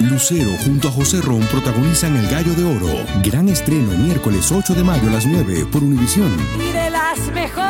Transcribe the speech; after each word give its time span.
Lucero 0.00 0.50
junto 0.64 0.88
a 0.88 0.90
José 0.90 1.20
Ron 1.20 1.40
protagonizan 1.42 2.16
El 2.16 2.26
Gallo 2.28 2.52
de 2.54 2.64
Oro. 2.64 2.88
Gran 3.22 3.48
estreno 3.48 3.92
miércoles 3.92 4.50
8 4.50 4.74
de 4.74 4.82
mayo 4.82 5.08
a 5.08 5.12
las 5.12 5.24
9 5.24 5.66
por 5.70 5.84
Univisión. 5.84 6.34
Y 6.58 6.72
de 6.72 6.90
las 6.90 7.18
mejores. 7.32 7.64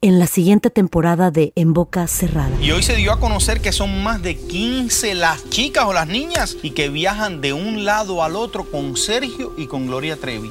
En 0.00 0.18
la 0.18 0.26
siguiente 0.26 0.70
temporada 0.70 1.30
de 1.30 1.52
En 1.54 1.72
Boca 1.72 2.08
Cerrada. 2.08 2.50
Y 2.60 2.72
hoy 2.72 2.82
se 2.82 2.96
dio 2.96 3.12
a 3.12 3.20
conocer 3.20 3.60
que 3.60 3.70
son 3.70 4.02
más 4.02 4.20
de 4.20 4.36
15 4.36 5.14
las 5.14 5.48
chicas 5.48 5.84
o 5.84 5.92
las 5.92 6.08
niñas 6.08 6.56
y 6.60 6.72
que 6.72 6.88
viajan 6.88 7.40
de 7.40 7.52
un 7.52 7.84
lado 7.84 8.24
al 8.24 8.34
otro 8.34 8.68
con 8.68 8.96
Sergio 8.96 9.54
y 9.56 9.68
con 9.68 9.86
Gloria 9.86 10.16
Trevi. 10.16 10.50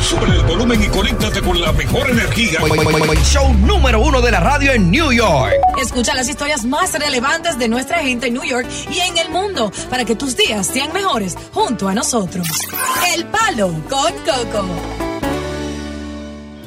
Sube 0.00 0.26
el 0.26 0.42
volumen 0.42 0.82
y 0.82 0.86
conéctate 0.86 1.40
con 1.42 1.60
la 1.60 1.72
mejor 1.72 2.10
energía. 2.10 2.60
Show 3.24 3.52
número 3.54 4.00
uno 4.00 4.20
de 4.20 4.30
la 4.30 4.40
radio 4.40 4.72
en 4.72 4.90
New 4.90 5.12
York. 5.12 5.54
Escucha 5.80 6.14
las 6.14 6.28
historias 6.28 6.64
más 6.64 6.92
relevantes 6.92 7.58
de 7.58 7.68
nuestra 7.68 7.98
gente 7.98 8.28
en 8.28 8.34
New 8.34 8.44
York 8.44 8.66
y 8.90 9.00
en 9.00 9.18
el 9.18 9.30
mundo 9.30 9.72
para 9.90 10.04
que 10.04 10.14
tus 10.14 10.36
días 10.36 10.66
sean 10.66 10.92
mejores 10.92 11.36
junto 11.52 11.88
a 11.88 11.94
nosotros. 11.94 12.46
El 13.14 13.26
Palo 13.26 13.72
con 13.88 14.12
Coco. 14.24 14.66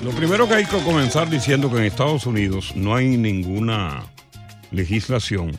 Lo 0.04 0.12
primero 0.12 0.48
que 0.48 0.56
hay 0.56 0.66
que 0.66 0.82
comenzar 0.84 1.30
diciendo 1.30 1.70
que 1.70 1.78
en 1.78 1.84
Estados 1.84 2.26
Unidos 2.26 2.74
no 2.76 2.96
hay 2.96 3.18
ninguna 3.18 4.06
legislación 4.72 5.58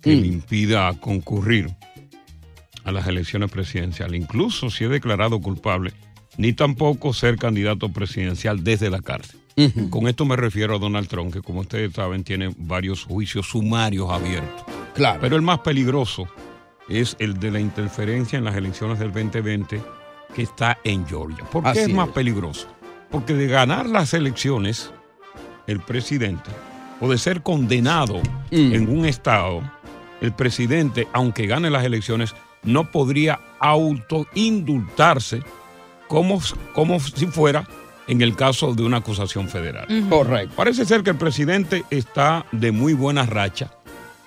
que 0.00 0.14
le 0.14 0.26
impida 0.26 0.92
concurrir 1.00 1.74
a 2.84 2.92
las 2.92 3.06
elecciones 3.06 3.50
presidenciales, 3.50 4.20
incluso 4.20 4.70
si 4.70 4.84
es 4.84 4.90
declarado 4.90 5.40
culpable, 5.40 5.92
ni 6.38 6.54
tampoco 6.54 7.12
ser 7.12 7.36
candidato 7.36 7.90
presidencial 7.90 8.64
desde 8.64 8.88
la 8.88 9.02
cárcel. 9.02 9.38
Con 9.90 10.06
esto 10.08 10.24
me 10.24 10.36
refiero 10.36 10.76
a 10.76 10.78
Donald 10.78 11.08
Trump, 11.08 11.32
que 11.32 11.42
como 11.42 11.60
ustedes 11.60 11.92
saben 11.92 12.22
tiene 12.24 12.54
varios 12.56 13.02
juicios 13.04 13.46
sumarios 13.48 14.08
abiertos. 14.10 14.62
Claro. 14.94 15.18
Pero 15.20 15.34
el 15.36 15.42
más 15.42 15.58
peligroso 15.58 16.28
es 16.88 17.16
el 17.18 17.38
de 17.40 17.50
la 17.50 17.58
interferencia 17.60 18.38
en 18.38 18.44
las 18.44 18.56
elecciones 18.56 18.98
del 19.00 19.12
2020 19.12 19.82
que 20.34 20.42
está 20.42 20.78
en 20.84 21.04
Georgia. 21.06 21.44
¿Por 21.50 21.64
qué 21.64 21.68
Así 21.70 21.80
es 21.80 21.92
más 21.92 22.08
es. 22.08 22.14
peligroso? 22.14 22.68
Porque 23.10 23.34
de 23.34 23.48
ganar 23.48 23.86
las 23.86 24.14
elecciones, 24.14 24.92
el 25.66 25.80
presidente, 25.80 26.50
o 27.00 27.08
de 27.10 27.18
ser 27.18 27.42
condenado 27.42 28.20
Mm. 28.52 28.72
en 28.74 28.88
un 28.96 29.06
estado, 29.06 29.62
el 30.20 30.32
presidente, 30.32 31.08
aunque 31.12 31.46
gane 31.46 31.68
las 31.70 31.84
elecciones, 31.84 32.34
no 32.62 32.90
podría 32.92 33.40
autoindultarse 33.58 35.42
como, 36.08 36.40
como 36.74 36.98
si 37.00 37.26
fuera 37.26 37.68
en 38.06 38.22
el 38.22 38.34
caso 38.34 38.74
de 38.74 38.82
una 38.82 38.96
acusación 38.98 39.48
federal. 39.48 39.86
Correcto. 40.08 40.54
Parece 40.56 40.84
ser 40.86 41.02
que 41.02 41.10
el 41.10 41.16
presidente 41.16 41.84
está 41.90 42.46
de 42.52 42.72
muy 42.72 42.94
buena 42.94 43.26
racha 43.26 43.70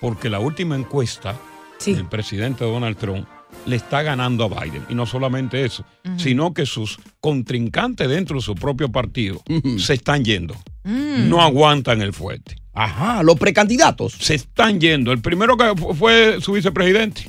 porque 0.00 0.30
la 0.30 0.38
última 0.38 0.76
encuesta 0.76 1.36
Sí. 1.78 1.94
del 1.94 2.06
presidente 2.06 2.64
Donald 2.64 2.96
Trump 2.96 3.26
le 3.66 3.76
está 3.76 4.02
ganando 4.02 4.44
a 4.44 4.48
Biden. 4.62 4.84
Y 4.88 4.94
no 4.94 5.04
solamente 5.04 5.64
eso, 5.64 5.84
sino 6.16 6.54
que 6.54 6.64
sus 6.64 6.98
contrincantes 7.20 8.08
dentro 8.08 8.36
de 8.36 8.42
su 8.42 8.54
propio 8.54 8.90
partido 8.90 9.42
se 9.78 9.94
están 9.94 10.24
yendo. 10.24 10.54
No 10.84 11.42
aguantan 11.42 12.00
el 12.02 12.12
fuerte. 12.12 12.56
Ajá, 12.74 13.22
los 13.22 13.36
precandidatos. 13.38 14.12
Se 14.14 14.34
están 14.34 14.80
yendo. 14.80 15.12
El 15.12 15.20
primero 15.20 15.56
que 15.56 15.74
fu- 15.76 15.92
fue 15.94 16.38
su 16.40 16.52
vicepresidente, 16.52 17.28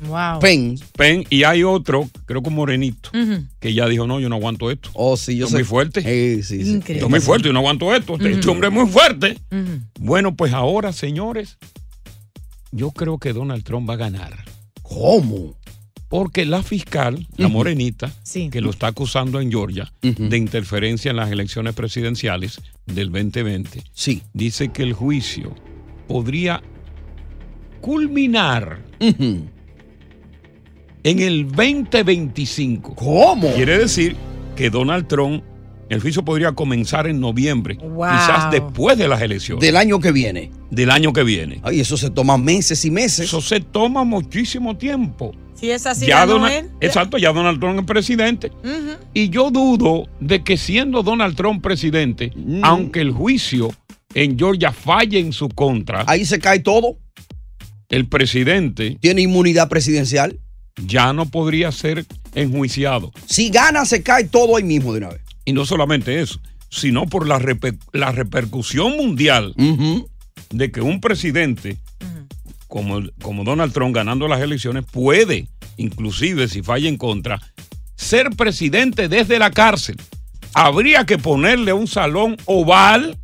Wow. 0.00 0.40
Penn. 0.40 0.78
Penn, 0.96 1.24
y 1.28 1.42
hay 1.44 1.62
otro, 1.62 2.08
creo 2.26 2.42
que 2.42 2.48
un 2.48 2.54
morenito, 2.54 3.10
que 3.58 3.74
ya 3.74 3.86
dijo, 3.86 4.06
no, 4.06 4.18
yo 4.20 4.28
no 4.28 4.36
aguanto 4.36 4.70
esto. 4.70 4.90
Oh, 4.94 5.16
sí, 5.16 5.36
yo 5.36 5.46
es 5.46 5.52
muy 5.52 5.64
fuerte. 5.64 6.00
Sí, 6.02 6.42
sí, 6.42 6.64
sí. 6.64 6.70
Increíble. 6.70 7.04
Es 7.04 7.10
muy 7.10 7.20
fuerte, 7.20 7.48
yo 7.48 7.52
no 7.52 7.58
aguanto 7.60 7.94
esto. 7.94 8.14
Este, 8.14 8.32
este 8.32 8.48
hombre 8.48 8.68
es 8.68 8.74
muy 8.74 8.86
fuerte. 8.88 9.38
Bueno, 9.98 10.34
pues 10.34 10.52
ahora, 10.52 10.92
señores, 10.92 11.58
yo 12.72 12.90
creo 12.92 13.18
que 13.18 13.32
Donald 13.32 13.62
Trump 13.64 13.88
va 13.88 13.94
a 13.94 13.98
ganar. 13.98 14.44
¿Cómo? 14.82 15.54
Porque 16.08 16.44
la 16.44 16.62
fiscal, 16.64 17.28
la 17.36 17.46
morenita, 17.48 18.10
Sí. 18.24 18.48
que 18.50 18.60
lo 18.60 18.70
está 18.70 18.88
acusando 18.88 19.40
en 19.40 19.50
Georgia 19.50 19.92
de 20.02 20.36
interferencia 20.36 21.10
en 21.10 21.16
las 21.18 21.30
elecciones 21.30 21.74
presidenciales 21.74 22.60
del 22.86 23.12
2020, 23.12 23.84
Sí. 23.92 24.22
dice 24.32 24.70
que 24.70 24.82
el 24.82 24.92
juicio 24.92 25.54
podría 26.08 26.62
culminar. 27.80 28.82
En 31.04 31.18
el 31.20 31.46
2025. 31.50 32.94
¿Cómo? 32.94 33.52
Quiere 33.54 33.78
decir 33.78 34.16
que 34.56 34.70
Donald 34.70 35.06
Trump, 35.06 35.42
el 35.88 36.00
juicio 36.00 36.24
podría 36.24 36.52
comenzar 36.52 37.06
en 37.06 37.20
noviembre, 37.20 37.74
Wow. 37.76 38.10
quizás 38.10 38.50
después 38.50 38.96
de 38.96 39.08
las 39.08 39.20
elecciones 39.22 39.60
Del 39.60 39.76
año 39.76 39.98
que 40.00 40.12
viene. 40.12 40.50
del 40.70 40.90
año 40.90 41.12
que 41.12 41.24
viene. 41.24 41.60
Ay, 41.62 41.80
eso 41.80 41.96
se 41.96 42.10
toma 42.10 42.36
meses 42.38 42.84
y 42.84 42.90
meses. 42.90 43.26
Eso 43.26 43.40
se 43.40 43.60
toma 43.60 44.04
muchísimo 44.04 44.76
tiempo. 44.76 45.32
Si 45.54 45.70
es 45.70 45.84
así, 45.86 46.06
ya 46.06 46.24
Donald- 46.26 46.70
exacto, 46.80 47.18
ya 47.18 47.32
Donald 47.32 47.60
Trump 47.60 47.80
es 47.80 47.84
presidente. 47.86 48.50
Y 49.12 49.28
yo 49.30 49.50
dudo 49.50 50.08
de 50.20 50.42
que 50.42 50.56
siendo 50.56 51.02
Donald 51.02 51.36
Trump 51.36 51.62
presidente, 51.62 52.32
Mm. 52.34 52.60
aunque 52.64 53.00
el 53.00 53.10
juicio 53.10 53.70
en 54.14 54.38
Georgia 54.38 54.72
falle 54.72 55.18
en 55.18 55.32
su 55.32 55.48
contra, 55.48 56.04
Ahí 56.06 56.24
se 56.24 56.38
cae 56.38 56.60
todo. 56.60 56.96
el 57.90 58.08
presidente 58.08 58.96
Tiene 59.00 59.22
inmunidad 59.22 59.68
presidencial. 59.68 60.38
Ya 60.76 61.12
no 61.12 61.26
podría 61.26 61.72
ser 61.72 62.06
enjuiciado. 62.34 63.12
Si 63.26 63.50
gana, 63.50 63.84
se 63.84 64.02
cae 64.02 64.24
todo 64.24 64.56
ahí 64.56 64.62
mismo 64.64 64.92
de 64.92 64.98
una 64.98 65.08
vez. 65.08 65.20
Y 65.44 65.52
no 65.52 65.64
solamente 65.66 66.20
eso, 66.20 66.40
sino 66.68 67.06
por 67.06 67.26
la, 67.26 67.38
reper- 67.38 67.78
la 67.92 68.12
repercusión 68.12 68.96
mundial 68.96 69.54
de 70.50 70.70
que 70.70 70.80
un 70.80 71.00
presidente 71.00 71.76
como, 72.68 73.00
como 73.20 73.42
Donald 73.44 73.72
Trump 73.72 73.94
ganando 73.94 74.28
las 74.28 74.40
elecciones 74.40 74.84
puede, 74.90 75.48
inclusive 75.76 76.46
si 76.48 76.62
falla 76.62 76.88
en 76.88 76.96
contra, 76.96 77.40
ser 77.96 78.30
presidente 78.30 79.08
desde 79.08 79.38
la 79.38 79.50
cárcel. 79.50 79.96
Habría 80.54 81.04
que 81.04 81.18
ponerle 81.18 81.72
un 81.72 81.86
salón 81.86 82.36
oval 82.46 83.18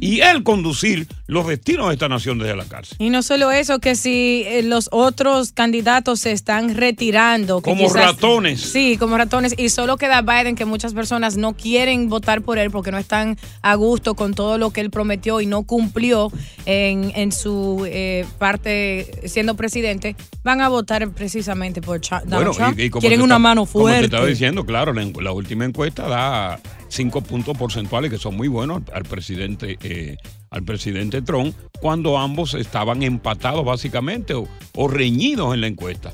y 0.00 0.20
él 0.20 0.42
conducir 0.42 1.06
los 1.26 1.46
destinos 1.46 1.88
de 1.88 1.94
esta 1.94 2.08
nación 2.08 2.38
desde 2.38 2.56
la 2.56 2.64
cárcel. 2.64 2.96
Y 3.00 3.10
no 3.10 3.22
solo 3.22 3.50
eso, 3.50 3.78
que 3.78 3.96
si 3.96 4.42
eh, 4.46 4.62
los 4.62 4.88
otros 4.92 5.52
candidatos 5.52 6.20
se 6.20 6.32
están 6.32 6.74
retirando. 6.74 7.60
que 7.62 7.70
Como 7.70 7.92
ratones. 7.92 8.60
Sí, 8.60 8.96
como 8.98 9.16
ratones. 9.16 9.54
Y 9.56 9.68
solo 9.70 9.96
queda 9.96 10.22
Biden, 10.22 10.54
que 10.56 10.64
muchas 10.64 10.94
personas 10.94 11.36
no 11.36 11.54
quieren 11.54 12.08
votar 12.08 12.42
por 12.42 12.58
él 12.58 12.70
porque 12.70 12.90
no 12.90 12.98
están 12.98 13.36
a 13.62 13.74
gusto 13.74 14.14
con 14.14 14.34
todo 14.34 14.58
lo 14.58 14.70
que 14.70 14.80
él 14.80 14.90
prometió 14.90 15.40
y 15.40 15.46
no 15.46 15.62
cumplió 15.64 16.30
en, 16.66 17.12
en 17.14 17.32
su 17.32 17.84
eh, 17.86 18.26
parte 18.38 19.10
siendo 19.26 19.54
presidente. 19.54 20.16
Van 20.44 20.60
a 20.60 20.68
votar 20.68 21.08
precisamente 21.10 21.80
por 21.82 22.00
Donald 22.26 22.54
Trump. 22.56 22.78
como 22.90 23.00
Quieren 23.00 23.18
te 23.20 23.24
una 23.24 23.34
está- 23.34 23.38
mano 23.38 23.66
Como 23.66 23.84
te 23.84 23.90
fuerte. 23.90 24.04
estaba 24.06 24.26
diciendo, 24.26 24.64
claro, 24.66 24.92
la 24.92 25.32
última 25.32 25.64
encuesta 25.64 26.06
da 26.08 26.60
cinco 26.88 27.20
puntos 27.20 27.56
porcentuales 27.56 28.10
que 28.10 28.18
son 28.18 28.36
muy 28.36 28.48
buenos 28.48 28.82
al, 28.92 29.04
presidente 29.04 29.78
eh, 29.82 30.16
al 30.50 30.64
presidente 30.64 31.22
Trump 31.22 31.54
cuando 31.80 32.18
ambos 32.18 32.54
estaban 32.54 33.02
empatados 33.02 33.64
básicamente 33.64 34.34
o, 34.34 34.48
o 34.74 34.88
reñidos 34.88 35.54
en 35.54 35.60
la 35.60 35.66
encuesta. 35.66 36.12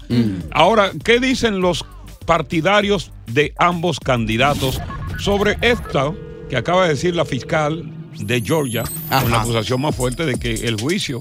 Ahora, 0.50 0.90
¿qué 1.04 1.20
dicen 1.20 1.60
los 1.60 1.84
partidarios 2.26 3.12
de 3.26 3.54
ambos 3.58 4.00
candidatos 4.00 4.80
sobre 5.18 5.56
esto 5.60 6.16
que 6.48 6.56
acaba 6.56 6.84
de 6.84 6.90
decir 6.90 7.14
la 7.14 7.24
fiscal 7.24 7.90
de 8.18 8.40
Georgia 8.40 8.84
con 9.08 9.30
la 9.30 9.42
acusación 9.42 9.80
más 9.80 9.94
fuerte 9.94 10.24
de 10.24 10.38
que 10.38 10.66
el 10.66 10.80
juicio 10.80 11.20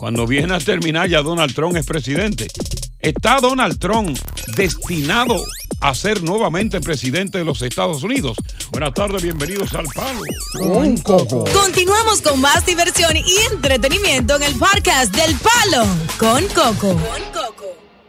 cuando 0.00 0.26
viene 0.26 0.54
a 0.54 0.58
terminar 0.58 1.10
ya 1.10 1.20
Donald 1.20 1.54
Trump 1.54 1.76
es 1.76 1.84
presidente. 1.84 2.46
¿Está 3.00 3.38
Donald 3.38 3.78
Trump 3.78 4.18
destinado 4.56 5.44
a 5.78 5.94
ser 5.94 6.22
nuevamente 6.22 6.80
presidente 6.80 7.36
de 7.36 7.44
los 7.44 7.60
Estados 7.60 8.02
Unidos? 8.02 8.38
Buenas 8.70 8.94
tardes, 8.94 9.22
bienvenidos 9.22 9.74
al 9.74 9.84
Palo. 9.94 10.22
Un 10.58 10.96
coco. 10.96 11.44
Continuamos 11.52 12.22
con 12.22 12.40
más 12.40 12.64
diversión 12.64 13.14
y 13.14 13.52
entretenimiento 13.52 14.36
en 14.36 14.44
el 14.44 14.54
podcast 14.54 15.14
del 15.14 15.36
Palo 15.36 15.86
con 16.16 16.46
Coco. 16.48 16.98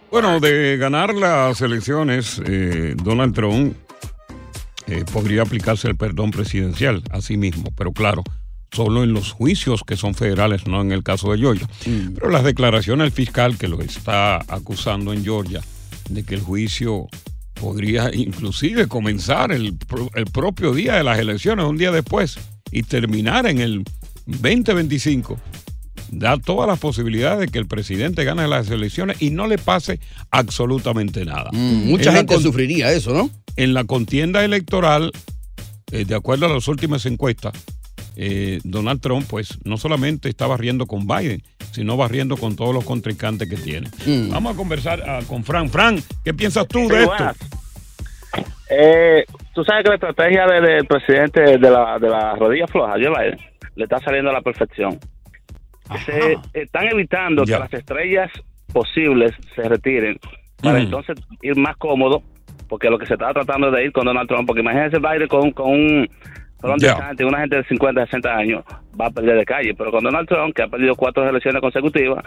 Bueno, 0.09 0.39
de 0.39 0.77
ganar 0.77 1.13
las 1.13 1.59
elecciones, 1.59 2.41
eh, 2.45 2.95
Donald 3.03 3.35
Trump 3.35 3.75
eh, 4.87 5.03
podría 5.11 5.41
aplicarse 5.41 5.89
el 5.89 5.97
perdón 5.97 6.31
presidencial 6.31 7.03
a 7.11 7.19
sí 7.19 7.35
mismo, 7.35 7.69
pero 7.75 7.91
claro, 7.91 8.23
solo 8.73 9.03
en 9.03 9.13
los 9.13 9.31
juicios 9.31 9.83
que 9.85 9.97
son 9.97 10.15
federales, 10.15 10.65
no 10.65 10.81
en 10.81 10.91
el 10.91 11.03
caso 11.03 11.31
de 11.31 11.39
Georgia. 11.39 11.67
Pero 12.15 12.29
las 12.29 12.43
declaraciones 12.43 13.05
del 13.05 13.11
fiscal 13.11 13.57
que 13.57 13.67
lo 13.67 13.81
está 13.81 14.37
acusando 14.47 15.13
en 15.13 15.23
Georgia 15.23 15.61
de 16.09 16.23
que 16.23 16.35
el 16.35 16.41
juicio 16.41 17.07
podría 17.53 18.09
inclusive 18.13 18.87
comenzar 18.87 19.51
el, 19.51 19.77
el 20.15 20.25
propio 20.25 20.73
día 20.73 20.95
de 20.95 21.03
las 21.03 21.19
elecciones, 21.19 21.65
un 21.65 21.77
día 21.77 21.91
después, 21.91 22.37
y 22.71 22.83
terminar 22.83 23.45
en 23.45 23.59
el 23.59 23.83
2025. 24.25 25.39
Da 26.09 26.37
todas 26.37 26.67
las 26.67 26.79
posibilidades 26.79 27.39
de 27.39 27.47
que 27.47 27.59
el 27.59 27.67
presidente 27.67 28.23
gane 28.25 28.47
las 28.47 28.69
elecciones 28.69 29.21
y 29.21 29.29
no 29.29 29.47
le 29.47 29.57
pase 29.57 29.99
absolutamente 30.29 31.23
nada. 31.23 31.49
Mm, 31.53 31.89
mucha 31.89 32.09
En 32.09 32.17
gente 32.17 32.39
sufriría 32.39 32.91
eso, 32.91 33.13
¿no? 33.13 33.29
En 33.55 33.73
la 33.73 33.83
contienda 33.85 34.43
electoral, 34.43 35.11
eh, 35.91 36.03
de 36.03 36.15
acuerdo 36.15 36.47
a 36.47 36.49
las 36.49 36.67
últimas 36.67 37.05
encuestas, 37.05 37.53
eh, 38.15 38.59
Donald 38.63 38.99
Trump, 39.01 39.25
pues, 39.29 39.57
no 39.65 39.77
solamente 39.77 40.29
está 40.29 40.47
barriendo 40.47 40.85
con 40.87 41.07
Biden, 41.07 41.41
sino 41.71 41.95
barriendo 41.97 42.37
con 42.37 42.55
todos 42.55 42.73
los 42.73 42.83
contrincantes 42.83 43.49
que 43.49 43.55
tiene. 43.57 43.89
Mm. 44.05 44.29
Vamos 44.31 44.53
a 44.53 44.57
conversar 44.57 45.01
ah, 45.07 45.19
con 45.27 45.43
Fran. 45.43 45.69
Fran, 45.69 45.97
¿qué 46.23 46.33
piensas 46.33 46.67
tú 46.67 46.79
Sí, 46.79 46.87
de 46.95 47.03
esto? 47.03 47.31
Eh, 48.69 49.25
tú 49.53 49.63
sabes 49.63 49.83
que 49.83 49.89
la 49.89 49.95
estrategia 49.95 50.45
de- 50.47 50.61
del 50.61 50.85
presidente 50.85 51.41
de 51.41 51.69
la, 51.69 51.99
de 51.99 52.09
la 52.09 52.35
rodilla 52.35 52.67
floja, 52.67 52.93
Joe 52.93 53.09
Biden, 53.09 53.37
le 53.75 53.83
está 53.83 53.99
saliendo 53.99 54.29
a 54.29 54.33
la 54.33 54.41
perfección. 54.41 54.97
Se 56.05 56.37
están 56.53 56.87
evitando 56.87 57.43
Ya. 57.43 57.55
que 57.55 57.59
las 57.63 57.73
estrellas 57.73 58.31
posibles 58.71 59.31
se 59.55 59.63
retiren 59.63 60.17
para 60.61 60.75
Ujú. 60.77 60.83
entonces 60.85 61.17
ir 61.41 61.57
más 61.57 61.75
cómodo, 61.75 62.23
porque 62.69 62.89
lo 62.89 62.97
que 62.97 63.05
se 63.05 63.13
estaba 63.13 63.33
tratando 63.33 63.67
es 63.67 63.73
de 63.73 63.85
ir 63.85 63.91
con 63.91 64.05
Donald 64.05 64.29
Trump, 64.29 64.47
porque 64.47 64.61
imagínense 64.61 64.99
Biden 64.99 65.27
con, 65.27 65.51
con 65.51 65.69
un 65.71 66.09
Ron 66.61 66.79
Ya. 66.79 66.93
DeSantis, 66.95 67.25
una 67.25 67.39
gente 67.39 67.55
de 67.57 67.63
50, 67.65 68.05
60 68.05 68.29
años, 68.29 68.63
va 68.99 69.07
a 69.07 69.11
perder 69.11 69.37
de 69.37 69.45
calle, 69.45 69.73
pero 69.75 69.91
con 69.91 70.03
Donald 70.03 70.27
Trump, 70.27 70.53
que 70.55 70.63
ha 70.63 70.67
perdido 70.67 70.95
cuatro 70.95 71.27
elecciones 71.27 71.61
consecutivas, 71.61 72.23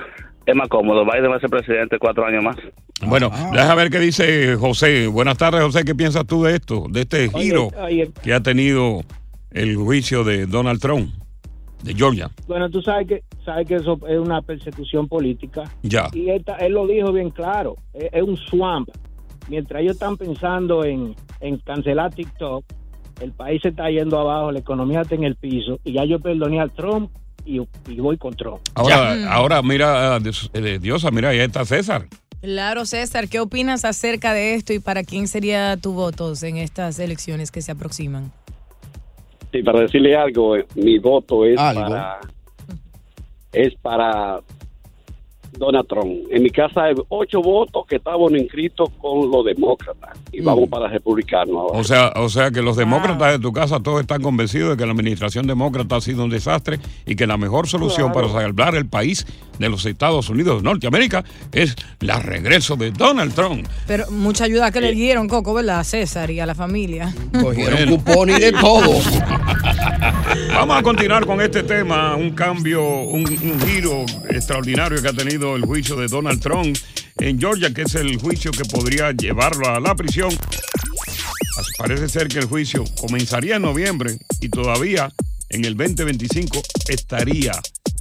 es 0.46 0.54
más 0.54 0.69
cómodo. 0.69 1.04
Biden 1.04 1.31
va 1.31 1.36
a 1.36 1.40
ser 1.40 1.50
presidente 1.50 1.98
cuatro 1.98 2.26
años 2.26 2.42
más. 2.42 2.56
Bueno, 3.06 3.31
déjame 3.52 3.76
ver 3.82 3.90
qué 3.90 3.98
dice 3.98 4.56
José. 4.56 5.06
Buenas 5.06 5.36
tardes, 5.38 5.62
José. 5.62 5.84
¿Qué 5.84 5.94
piensas 5.94 6.26
tú 6.26 6.44
de 6.44 6.54
esto? 6.56 6.86
De 6.88 7.02
este 7.02 7.28
giro 7.31 7.69
oye. 7.81 8.10
que 8.22 8.34
ha 8.34 8.40
tenido 8.40 9.02
el 9.50 9.76
juicio 9.76 10.25
de 10.25 10.46
Donald 10.46 10.80
Trump, 10.80 11.10
de 11.82 11.94
Georgia. 11.94 12.30
Bueno, 12.46 12.69
tú 12.70 12.82
sabes 12.82 13.06
que 13.06 13.22
sabes 13.44 13.69
que 13.69 13.76
eso 13.76 13.98
es 14.08 14.19
una 14.19 14.42
persecución 14.42 15.06
política. 15.06 15.64
Ya. 15.82 16.08
Y 16.12 16.30
él, 16.30 16.44
él 16.58 16.72
lo 16.72 16.87
dijo 16.87 17.12
bien 17.12 17.30
claro, 17.30 17.76
es, 17.92 18.08
es 18.12 18.22
un 18.22 18.37
swamp. 18.37 18.88
Mientras 19.48 19.82
ellos 19.82 19.92
están 19.94 20.16
pensando 20.16 20.84
en, 20.84 21.14
en 21.40 21.58
cancelar 21.58 22.12
TikTok, 22.14 22.64
el 23.20 23.32
país 23.32 23.62
se 23.62 23.69
está 23.69 23.90
yendo 23.90 24.19
abajo, 24.19 24.52
la 24.52 24.58
economía 24.58 25.02
está 25.02 25.14
en 25.14 25.25
el 25.25 25.37
piso, 25.37 25.78
y 25.84 25.93
ya 25.93 26.05
yo 26.05 26.20
perdoné 26.20 26.61
al 26.61 26.70
Trump 26.72 27.11
y, 27.44 27.61
y 27.88 28.00
voy 28.00 28.16
con 28.16 28.34
Trump. 28.34 28.61
Ahora, 28.75 29.32
ahora 29.32 29.62
mira, 29.62 30.19
eh, 30.55 30.78
Diosa, 30.81 31.11
mira, 31.11 31.31
ahí 31.31 31.38
está 31.38 31.64
César. 31.64 32.06
Claro, 32.40 32.84
César, 32.84 33.28
¿qué 33.28 33.40
opinas 33.40 33.84
acerca 33.84 34.34
de 34.34 34.55
esto 34.55 34.72
y 34.75 34.78
para 34.78 35.02
quién 35.02 35.28
sería 35.28 35.76
tu 35.78 35.93
voto 35.93 36.32
en 36.43 36.58
estas 36.58 36.99
elecciones 36.99 37.50
que 37.50 37.62
se 37.62 37.72
aproximan? 37.72 38.32
Sí, 39.50 39.62
para 39.62 39.81
decirle 39.81 40.16
algo, 40.16 40.56
eh, 40.56 40.66
mi 40.75 40.99
voto 40.99 41.44
es 41.46 41.58
Algo. 41.58 41.82
para 41.82 42.20
es 43.52 43.72
para 43.81 44.40
Donald 45.58 45.86
Trump. 45.88 46.12
En 46.30 46.42
mi 46.42 46.50
casa 46.50 46.84
hay 46.84 46.94
ocho 47.08 47.40
votos 47.42 47.86
que 47.86 47.96
estaban 47.96 48.36
inscritos 48.36 48.88
con 49.00 49.30
los 49.30 49.44
demócratas 49.44 50.18
y 50.32 50.40
Mm. 50.40 50.44
vamos 50.44 50.68
para 50.68 50.88
republicanos 50.88 51.54
ahora. 51.56 51.78
O 51.78 51.84
sea, 51.84 52.12
o 52.16 52.28
sea 52.28 52.50
que 52.50 52.60
los 52.62 52.76
demócratas 52.76 53.32
de 53.32 53.38
tu 53.38 53.52
casa 53.52 53.80
todos 53.80 54.00
están 54.00 54.22
convencidos 54.22 54.70
de 54.70 54.76
que 54.76 54.86
la 54.86 54.92
administración 54.92 55.46
demócrata 55.46 55.96
ha 55.96 56.00
sido 56.00 56.24
un 56.24 56.30
desastre 56.30 56.78
y 57.06 57.14
que 57.16 57.26
la 57.26 57.36
mejor 57.36 57.66
solución 57.68 58.12
Claro. 58.12 58.28
para 58.28 58.42
salvar 58.42 58.74
el 58.74 58.86
país 58.86 59.26
de 59.58 59.68
los 59.68 59.84
Estados 59.86 60.28
Unidos 60.28 60.58
de 60.58 60.64
Norteamérica 60.64 61.24
es 61.52 61.74
el 62.00 62.08
regreso 62.22 62.76
de 62.76 62.90
Donald 62.90 63.34
Trump. 63.34 63.66
Pero 63.86 64.10
mucha 64.10 64.44
ayuda 64.44 64.70
que 64.70 64.80
le 64.80 64.92
dieron, 64.92 65.28
Coco, 65.28 65.54
¿verdad? 65.54 65.80
A 65.80 65.84
César 65.84 66.30
y 66.30 66.40
a 66.40 66.46
la 66.46 66.54
familia. 66.54 67.14
Cogieron 67.40 67.74
Bueno. 67.74 67.96
cupón 67.96 68.30
y 68.30 68.38
de 68.38 68.52
todo. 68.52 69.00
Vamos 70.48 70.78
a 70.78 70.82
continuar 70.82 71.26
con 71.26 71.40
este 71.40 71.62
tema, 71.62 72.16
un 72.16 72.30
cambio, 72.30 72.82
un, 72.84 73.22
un 73.26 73.60
giro 73.66 74.04
extraordinario 74.30 75.00
que 75.00 75.08
ha 75.08 75.12
tenido 75.12 75.56
el 75.56 75.62
juicio 75.64 75.96
de 75.96 76.08
Donald 76.08 76.40
Trump 76.40 76.76
en 77.18 77.38
Georgia, 77.38 77.72
que 77.72 77.82
es 77.82 77.94
el 77.94 78.16
juicio 78.18 78.50
que 78.50 78.64
podría 78.64 79.12
llevarlo 79.12 79.68
a 79.68 79.80
la 79.80 79.94
prisión. 79.94 80.30
Parece 81.78 82.08
ser 82.08 82.28
que 82.28 82.38
el 82.40 82.46
juicio 82.46 82.84
comenzaría 83.00 83.56
en 83.56 83.62
noviembre 83.62 84.16
y 84.40 84.48
todavía 84.48 85.10
en 85.50 85.64
el 85.64 85.76
2025 85.76 86.60
estaría 86.88 87.52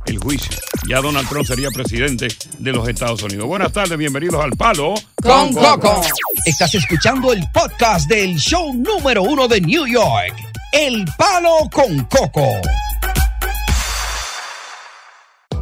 el 0.06 0.18
juicio. 0.20 0.58
Ya 0.88 1.00
Donald 1.00 1.28
Trump 1.30 1.46
sería 1.46 1.70
presidente 1.70 2.28
de 2.60 2.72
los 2.72 2.88
Estados 2.88 3.24
Unidos. 3.24 3.46
Buenas 3.46 3.72
tardes, 3.72 3.98
bienvenidos 3.98 4.44
al 4.44 4.52
Palo 4.52 4.94
Con 5.22 5.54
Coco. 5.54 6.02
Estás 6.46 6.76
escuchando 6.76 7.32
el 7.32 7.42
podcast 7.54 8.10
del 8.10 8.36
show 8.38 8.74
número 8.74 9.24
uno 9.24 9.48
de 9.48 9.62
New 9.62 9.88
York. 9.88 10.36
El 10.74 11.06
Palo 11.18 11.70
con 11.72 12.04
Coco. 12.06 12.60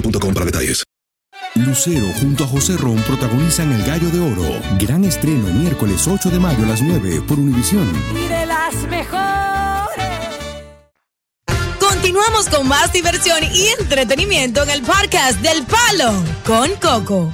boostmobile.com 0.00 0.34
para 0.34 0.46
detalles. 0.46 0.84
Lucero 1.54 2.06
junto 2.20 2.44
a 2.44 2.46
José 2.46 2.76
Ron 2.76 2.96
protagonizan 3.02 3.72
El 3.72 3.82
Gallo 3.84 4.08
de 4.10 4.20
Oro. 4.20 4.60
Gran 4.78 5.04
estreno 5.04 5.48
miércoles 5.52 6.06
8 6.06 6.30
de 6.30 6.38
mayo 6.38 6.64
a 6.64 6.68
las 6.68 6.82
9 6.82 7.22
por 7.26 7.38
Univisión. 7.38 7.86
y 8.14 8.28
de 8.28 8.46
las 8.46 8.74
mejores. 8.88 10.06
Continuamos 11.80 12.48
con 12.48 12.68
más 12.68 12.92
diversión 12.92 13.38
y 13.52 13.68
entretenimiento 13.80 14.62
en 14.62 14.70
el 14.70 14.82
podcast 14.82 15.40
del 15.40 15.64
Palo 15.64 16.12
con 16.46 16.70
Coco. 16.80 17.32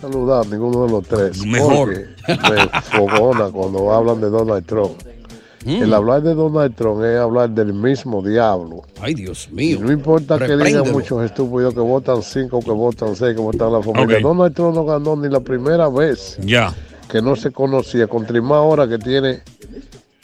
saludar 0.00 0.46
a 0.46 0.48
ninguno 0.48 0.86
de 0.86 0.92
los 0.92 1.06
tres. 1.06 1.44
Mejor. 1.44 1.88
Me 2.28 2.80
fogona 2.82 3.50
cuando 3.50 3.92
hablan 3.92 4.20
de 4.20 4.30
Donald 4.30 4.64
Trump. 4.66 5.02
Mm. 5.64 5.82
El 5.82 5.92
hablar 5.94 6.22
de 6.22 6.34
Donald 6.34 6.74
Trump 6.76 7.02
es 7.02 7.18
hablar 7.18 7.50
del 7.50 7.74
mismo 7.74 8.22
diablo. 8.22 8.82
Ay, 9.00 9.14
Dios 9.14 9.48
mío. 9.50 9.78
No 9.80 9.90
importa 9.92 10.38
que 10.38 10.56
digan 10.56 10.90
muchos 10.92 11.24
estúpidos 11.24 11.74
que 11.74 11.80
votan 11.80 12.22
cinco, 12.22 12.60
que 12.60 12.70
votan 12.70 13.16
seis, 13.16 13.34
que 13.34 13.40
votan 13.42 13.72
la 13.72 13.82
familia. 13.82 14.18
Ok. 14.18 14.22
Donald 14.22 14.54
Trump 14.54 14.74
no 14.76 14.84
ganó 14.84 15.16
ni 15.16 15.28
la 15.28 15.40
primera 15.40 15.88
vez 15.88 16.38
Ya. 16.42 16.72
que 17.10 17.20
no 17.20 17.34
se 17.36 17.50
conocía, 17.50 18.06
con 18.06 18.22
más 18.22 18.52
ahora 18.52 18.88
que 18.88 18.98
tiene 18.98 19.40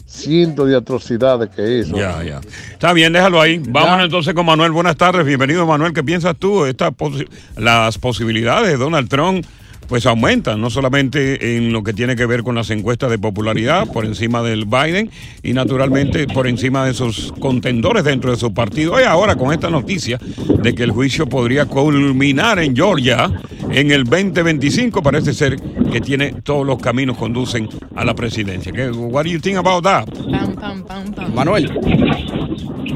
cientos 0.06 0.68
de 0.68 0.76
atrocidades 0.76 1.50
que 1.50 1.78
hizo. 1.78 1.96
Ya, 1.96 2.22
ya. 2.22 2.40
Está 2.70 2.92
bien, 2.92 3.12
déjalo 3.12 3.40
ahí. 3.40 3.58
Vámonos 3.58 4.04
entonces 4.04 4.32
con 4.34 4.46
Manuel. 4.46 4.70
Buenas 4.70 4.96
tardes, 4.96 5.26
bienvenido 5.26 5.66
Manuel. 5.66 5.92
¿Qué 5.92 6.04
piensas 6.04 6.36
tú? 6.38 6.64
Esta 6.64 6.92
posi- 6.92 7.28
las 7.56 7.98
posibilidades 7.98 8.68
de 8.70 8.76
Donald 8.76 9.08
Trump 9.08 9.44
pues 9.88 10.06
aumentan, 10.06 10.60
no 10.60 10.70
solamente 10.70 11.56
en 11.56 11.72
lo 11.72 11.82
que 11.82 11.92
tiene 11.92 12.16
que 12.16 12.26
ver 12.26 12.42
con 12.42 12.54
las 12.54 12.70
encuestas 12.70 13.10
de 13.10 13.18
popularidad 13.18 13.86
por 13.92 14.04
encima 14.04 14.42
del 14.42 14.64
Biden 14.64 15.10
y 15.42 15.52
naturalmente 15.52 16.26
por 16.26 16.46
encima 16.46 16.84
de 16.86 16.94
sus 16.94 17.32
contendores 17.38 18.04
dentro 18.04 18.30
de 18.30 18.36
su 18.36 18.52
partido. 18.54 18.98
Y 19.00 19.04
ahora 19.04 19.36
con 19.36 19.52
esta 19.52 19.70
noticia 19.70 20.18
de 20.62 20.74
que 20.74 20.82
el 20.84 20.90
juicio 20.90 21.28
podría 21.28 21.66
culminar 21.66 22.58
en 22.58 22.74
Georgia 22.74 23.30
en 23.70 23.90
el 23.90 24.04
2025, 24.04 25.02
parece 25.02 25.32
ser 25.34 25.56
que 25.92 26.00
tiene 26.00 26.32
todos 26.42 26.66
los 26.66 26.78
caminos 26.78 27.16
conducen 27.16 27.68
a 27.94 28.04
la 28.04 28.14
presidencia. 28.14 28.72
¿Qué, 28.72 28.90
what 28.90 29.24
do 29.24 29.30
you 29.30 29.40
think 29.40 29.56
about 29.56 29.84
that? 29.84 30.06
Pam, 30.06 30.54
pam, 30.54 30.82
pam, 30.84 31.12
pam. 31.12 31.34
Manuel. 31.34 31.70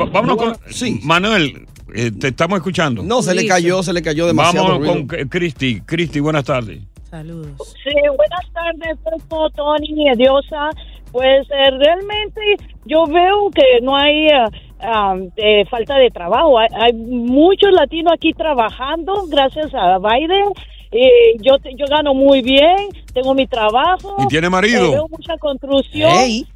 Va- 0.00 0.07
vámonos 0.07 0.37
con. 0.37 0.57
Sí. 0.71 1.00
Manuel, 1.02 1.66
eh, 1.95 2.11
te 2.12 2.28
estamos 2.28 2.59
escuchando. 2.59 3.02
No, 3.02 3.23
se 3.23 3.35
le 3.35 3.47
cayó, 3.47 3.83
se 3.83 3.92
le 3.92 4.02
cayó 4.02 4.26
demasiado 4.26 4.66
Vamos 4.78 4.78
ruido. 4.87 5.07
con 5.09 5.18
eh, 5.21 5.26
Cristi. 5.28 5.80
Cristi, 5.83 6.21
buenas 6.21 6.45
tardes. 6.45 6.80
Saludos. 7.11 7.52
Sí, 7.83 7.90
buenas 8.16 8.52
tardes, 8.52 8.99
Coco, 9.02 9.50
Tony, 9.50 10.11
Diosa. 10.16 10.71
Pues 11.11 11.47
eh, 11.50 11.71
realmente 11.71 12.40
yo 12.85 13.07
veo 13.07 13.50
que 13.54 13.80
no 13.83 13.97
hay 13.97 14.26
eh, 14.26 14.45
ah, 14.80 15.16
eh, 15.37 15.64
falta 15.71 15.97
de 15.97 16.11
trabajo. 16.11 16.59
Hay, 16.59 16.68
hay 16.78 16.92
muchos 16.92 17.73
latinos 17.73 18.12
aquí 18.14 18.33
trabajando 18.35 19.26
gracias 19.28 19.73
a 19.75 19.99
Biden. 19.99 20.45
Y 20.92 21.42
yo, 21.42 21.59
te- 21.59 21.75
yo 21.76 21.85
gano 21.87 22.14
muy 22.14 22.40
bien, 22.42 22.76
tengo 23.12 23.35
mi 23.35 23.47
trabajo. 23.47 24.16
¿Y 24.21 24.26
tiene 24.28 24.49
marido? 24.50 24.87
eh, 24.87 24.90
veo 24.92 25.07
mucha 25.09 25.37
construcción. 25.38 26.11
Ey. 26.12 26.47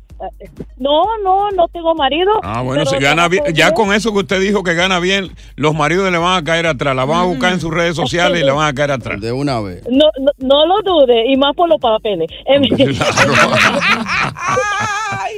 No, 0.78 1.04
no, 1.22 1.50
no 1.50 1.68
tengo 1.68 1.94
marido. 1.94 2.32
Ah, 2.42 2.62
bueno, 2.62 2.86
si 2.86 2.96
gana 2.96 3.28
bien, 3.28 3.44
ya 3.54 3.72
con 3.72 3.92
eso 3.92 4.12
que 4.12 4.20
usted 4.20 4.40
dijo 4.40 4.62
que 4.62 4.74
gana 4.74 4.98
bien, 4.98 5.30
los 5.56 5.74
maridos 5.74 6.10
le 6.10 6.18
van 6.18 6.38
a 6.38 6.44
caer 6.44 6.66
atrás, 6.66 6.96
la 6.96 7.04
van 7.04 7.20
a 7.20 7.24
buscar 7.24 7.52
en 7.52 7.60
sus 7.60 7.72
redes 7.72 7.96
sociales 7.96 8.40
y 8.40 8.44
le 8.44 8.52
van 8.52 8.68
a 8.68 8.74
caer 8.74 8.92
atrás. 8.92 9.20
De 9.20 9.32
una 9.32 9.60
vez. 9.60 9.82
No, 9.88 10.06
no, 10.18 10.30
no 10.38 10.66
lo 10.66 10.82
dude, 10.82 11.30
y 11.30 11.36
más 11.36 11.54
por 11.54 11.68
los 11.68 11.80
papeles. 11.80 12.30
Em, 12.46 12.62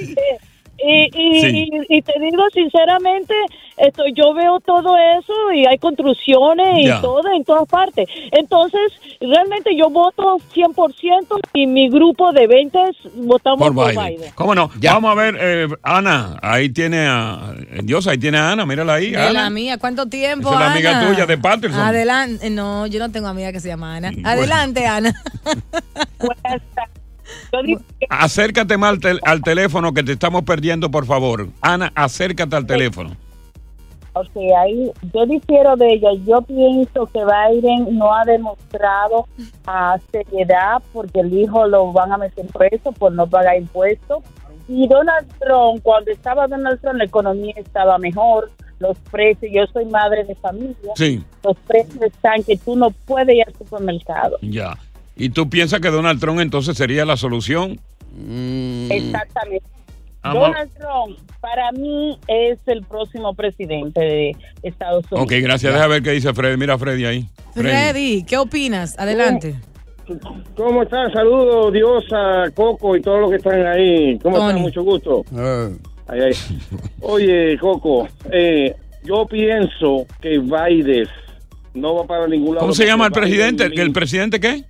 y, 0.86 1.04
y, 1.14 1.40
Sí. 1.40 1.68
y, 1.88 1.96
y 1.98 2.02
te 2.02 2.12
digo 2.20 2.42
sinceramente, 2.52 3.34
esto, 3.76 4.04
yo 4.14 4.34
veo 4.34 4.60
todo 4.60 4.96
eso 5.18 5.32
y 5.54 5.66
hay 5.66 5.78
construcciones 5.78 6.78
y 6.78 7.00
todo 7.00 7.22
en 7.34 7.42
todas 7.44 7.66
partes. 7.68 8.08
Entonces, 8.32 8.80
realmente 9.20 9.76
yo 9.76 9.90
voto 9.90 10.36
100% 10.54 11.40
y 11.54 11.66
mi 11.66 11.88
grupo 11.88 12.32
de 12.32 12.46
20 12.46 12.78
votamos 13.16 13.58
Por 13.58 13.74
por, 13.74 13.90
Biden. 13.90 14.16
Biden. 14.16 14.32
¿Cómo 14.34 14.54
no? 14.54 14.70
Vamos 14.80 15.10
a 15.10 15.14
ver, 15.14 15.36
eh, 15.40 15.68
Ana, 15.82 16.38
ahí 16.42 16.68
tiene 16.68 17.06
a 17.08 17.52
Dios, 17.82 18.06
ahí 18.06 18.18
tiene 18.18 18.38
a 18.38 18.52
Ana, 18.52 18.64
mírala 18.64 18.94
ahí. 18.94 19.10
De 19.10 19.16
Ana. 19.16 19.32
la 19.32 19.50
mía, 19.50 19.78
¿cuánto 19.78 20.06
tiempo? 20.06 20.48
Esa 20.50 20.58
es 20.60 20.66
la 20.66 20.72
amiga 20.72 20.98
Ana? 20.98 21.08
tuya 21.08 21.26
de 21.26 21.38
Patterson. 21.38 21.80
Adelante. 21.80 22.50
No, 22.50 22.86
yo 22.86 23.00
no 23.00 23.10
tengo 23.10 23.26
amiga 23.28 23.50
que 23.52 23.60
se 23.60 23.68
llama 23.68 23.96
Ana. 23.96 24.12
Adelante, 24.24 24.86
Ana. 24.86 25.12
Acércate 28.08 28.76
más 28.76 28.90
al, 28.90 29.00
tel- 29.00 29.20
al 29.24 29.42
teléfono 29.42 29.92
que 29.92 30.02
te 30.02 30.12
estamos 30.12 30.42
perdiendo, 30.42 30.90
por 30.90 31.06
favor. 31.06 31.48
Ana, 31.60 31.92
acércate 31.94 32.56
al 32.56 32.66
teléfono. 32.66 33.10
Ok, 34.16 34.30
ahí 34.60 34.92
yo 35.12 35.26
difiero 35.26 35.76
de 35.76 35.94
ella. 35.94 36.10
Yo 36.24 36.40
pienso 36.42 37.06
que 37.06 37.20
Biden 37.24 37.98
no 37.98 38.14
ha 38.14 38.24
demostrado 38.24 39.26
a 39.66 39.98
seriedad 40.12 40.80
porque 40.92 41.20
el 41.20 41.32
hijo 41.36 41.66
lo 41.66 41.92
van 41.92 42.12
a 42.12 42.18
meter 42.18 42.46
preso 42.46 42.92
por 42.92 43.10
no 43.12 43.26
pagar 43.26 43.56
impuestos. 43.56 44.22
Y 44.68 44.86
Donald 44.88 45.26
Trump, 45.40 45.82
cuando 45.82 46.10
estaba 46.12 46.46
Donald 46.46 46.80
Trump, 46.80 46.96
la 46.98 47.04
economía 47.04 47.54
estaba 47.56 47.98
mejor, 47.98 48.50
los 48.78 48.96
precios, 49.10 49.50
yo 49.52 49.66
soy 49.72 49.84
madre 49.86 50.24
de 50.24 50.34
familia, 50.36 50.92
Sí, 50.96 51.22
los 51.42 51.56
precios 51.66 52.00
están 52.02 52.42
que 52.44 52.56
tú 52.56 52.74
no 52.76 52.90
puedes 53.06 53.34
ir 53.36 53.44
al 53.46 53.54
supermercado. 53.54 54.38
ya. 54.42 54.74
¿Y 55.16 55.30
tú 55.30 55.48
piensas 55.48 55.80
que 55.80 55.90
Donald 55.90 56.20
Trump 56.20 56.40
entonces 56.40 56.76
sería 56.76 57.04
la 57.04 57.16
solución? 57.16 57.80
Exactamente. 58.90 59.64
Vamos. 60.22 60.48
Donald 60.48 60.70
Trump, 60.78 61.18
para 61.40 61.70
mí, 61.72 62.18
es 62.28 62.58
el 62.66 62.82
próximo 62.82 63.34
presidente 63.34 64.00
de 64.00 64.36
Estados 64.62 65.04
Unidos. 65.10 65.26
Ok, 65.26 65.32
gracias. 65.42 65.72
Deja 65.72 65.86
ver 65.86 66.02
qué 66.02 66.12
dice 66.12 66.32
Freddy. 66.32 66.56
Mira 66.56 66.74
a 66.74 66.78
Freddy 66.78 67.04
ahí. 67.04 67.28
Freddy, 67.54 68.24
¿qué 68.24 68.38
opinas? 68.38 68.98
Adelante. 68.98 69.56
¿Cómo 70.56 70.82
están? 70.82 71.12
Saludos, 71.12 71.72
Diosa, 71.72 72.50
Coco 72.54 72.96
y 72.96 73.02
todos 73.02 73.20
los 73.20 73.30
que 73.30 73.36
están 73.36 73.66
ahí. 73.66 74.18
¿Cómo 74.22 74.38
están? 74.38 74.60
Mucho 74.60 74.82
gusto. 74.82 75.24
Ay, 76.06 76.20
ay. 76.20 76.32
Oye, 77.00 77.58
Coco, 77.58 78.08
eh, 78.30 78.74
yo 79.04 79.26
pienso 79.26 80.06
que 80.20 80.38
Biden 80.38 81.06
no 81.74 81.96
va 81.96 82.06
para 82.06 82.26
ningún 82.26 82.54
lado. 82.54 82.60
¿Cómo 82.60 82.74
se 82.74 82.86
llama 82.86 83.06
el 83.06 83.10
Biden 83.12 83.22
presidente? 83.22 83.82
¿El 83.82 83.92
presidente 83.92 84.40
qué? 84.40 84.64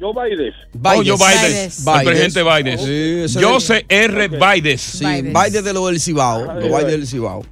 Joe 0.00 0.12
Biden. 0.12 0.52
Oh, 0.84 1.02
Joe 1.04 1.16
Biden. 1.16 1.70
El 1.70 2.04
presidente 2.04 2.42
Biden. 2.42 2.78
Sí, 2.78 3.20
ese 3.24 3.42
Joseph 3.42 3.84
R. 3.88 4.28
Biden. 4.28 4.78
Sí, 4.78 5.04
Biden 5.04 5.64
de 5.64 5.72
lo 5.72 5.86
del 5.88 6.00
Cibao. 6.00 6.54
Lo 6.54 6.68
Biden 6.68 6.86
del 6.86 7.06
Cibao. 7.06 7.44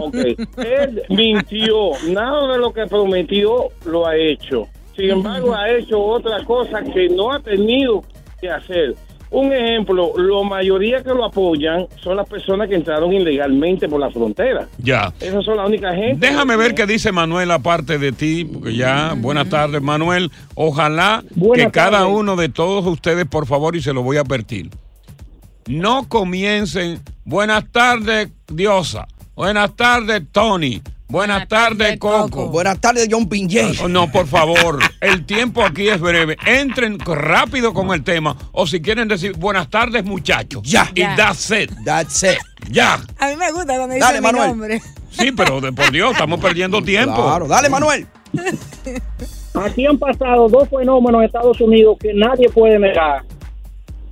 Ok. 0.00 0.14
Él 0.14 1.02
mintió. 1.08 1.92
Nada 2.08 2.52
de 2.52 2.58
lo 2.58 2.72
que 2.72 2.86
prometió 2.86 3.68
lo 3.84 4.06
ha 4.06 4.16
hecho. 4.16 4.68
Sin 4.96 5.10
embargo, 5.10 5.54
ha 5.54 5.70
hecho 5.70 6.00
otra 6.00 6.42
cosa 6.44 6.82
que 6.82 7.08
no 7.08 7.32
ha 7.32 7.40
tenido 7.40 8.02
que 8.40 8.50
hacer. 8.50 8.94
Un 9.30 9.52
ejemplo, 9.52 10.12
la 10.16 10.48
mayoría 10.48 11.02
que 11.02 11.10
lo 11.10 11.24
apoyan 11.24 11.86
son 12.02 12.16
las 12.16 12.28
personas 12.28 12.68
que 12.68 12.76
entraron 12.76 13.12
ilegalmente 13.12 13.88
por 13.88 14.00
la 14.00 14.10
frontera. 14.10 14.68
Ya. 14.78 15.12
Esas 15.20 15.44
son 15.44 15.56
la 15.56 15.66
única 15.66 15.92
gente. 15.94 16.26
Déjame 16.26 16.56
ver 16.56 16.74
qué 16.74 16.86
dice 16.86 17.10
Manuel 17.10 17.50
aparte 17.50 17.98
de 17.98 18.12
ti, 18.12 18.44
porque 18.44 18.74
ya, 18.74 19.14
buenas 19.16 19.48
tardes 19.48 19.82
Manuel. 19.82 20.30
Ojalá 20.54 21.24
Buenas 21.34 21.66
que 21.66 21.72
cada 21.72 22.06
uno 22.06 22.36
de 22.36 22.48
todos 22.48 22.86
ustedes, 22.86 23.26
por 23.26 23.46
favor, 23.46 23.76
y 23.76 23.82
se 23.82 23.92
lo 23.92 24.02
voy 24.02 24.16
a 24.16 24.20
advertir, 24.20 24.70
no 25.66 26.08
comiencen, 26.08 27.00
buenas 27.24 27.70
tardes 27.72 28.30
Diosa, 28.46 29.08
buenas 29.34 29.74
tardes 29.74 30.22
Tony, 30.30 30.80
buenas 31.08 31.48
tardes 31.48 31.98
Coco. 31.98 32.48
Buenas 32.48 32.80
tardes 32.80 33.08
John 33.10 33.28
Pinjay. 33.28 33.76
Oh, 33.82 33.88
No, 33.88 34.10
por 34.10 34.26
favor, 34.26 34.78
el 35.00 35.24
tiempo 35.24 35.62
aquí 35.62 35.88
es 35.88 36.00
breve. 36.00 36.36
Entren 36.46 36.98
rápido 36.98 37.72
con 37.72 37.92
el 37.92 38.02
tema, 38.02 38.36
o 38.52 38.66
si 38.66 38.80
quieren 38.80 39.08
decir 39.08 39.32
buenas 39.36 39.68
tardes 39.70 40.04
muchachos. 40.04 40.62
Ya. 40.64 40.90
Y 40.94 41.02
that's 41.16 41.50
it. 41.50 41.70
That's 41.84 42.22
it. 42.22 42.38
Ya. 42.70 42.94
A 43.18 43.28
mí 43.28 43.36
me 43.36 43.50
gusta 43.52 43.76
cuando 43.76 43.94
dice 43.94 44.12
mi 44.14 44.20
Manuel. 44.20 44.48
nombre. 44.50 44.82
Sí, 45.10 45.32
pero 45.32 45.60
de 45.60 45.72
por 45.72 45.90
Dios, 45.90 46.12
estamos 46.12 46.40
perdiendo 46.40 46.82
tiempo. 46.82 47.22
Claro, 47.24 47.46
dale 47.48 47.68
Manuel. 47.70 48.06
Aquí 49.54 49.86
han 49.86 49.98
pasado 49.98 50.48
dos 50.48 50.68
fenómenos 50.68 51.20
en 51.20 51.26
Estados 51.26 51.58
Unidos 51.60 51.96
que 51.98 52.12
nadie 52.12 52.48
puede 52.50 52.78
negar. 52.78 53.22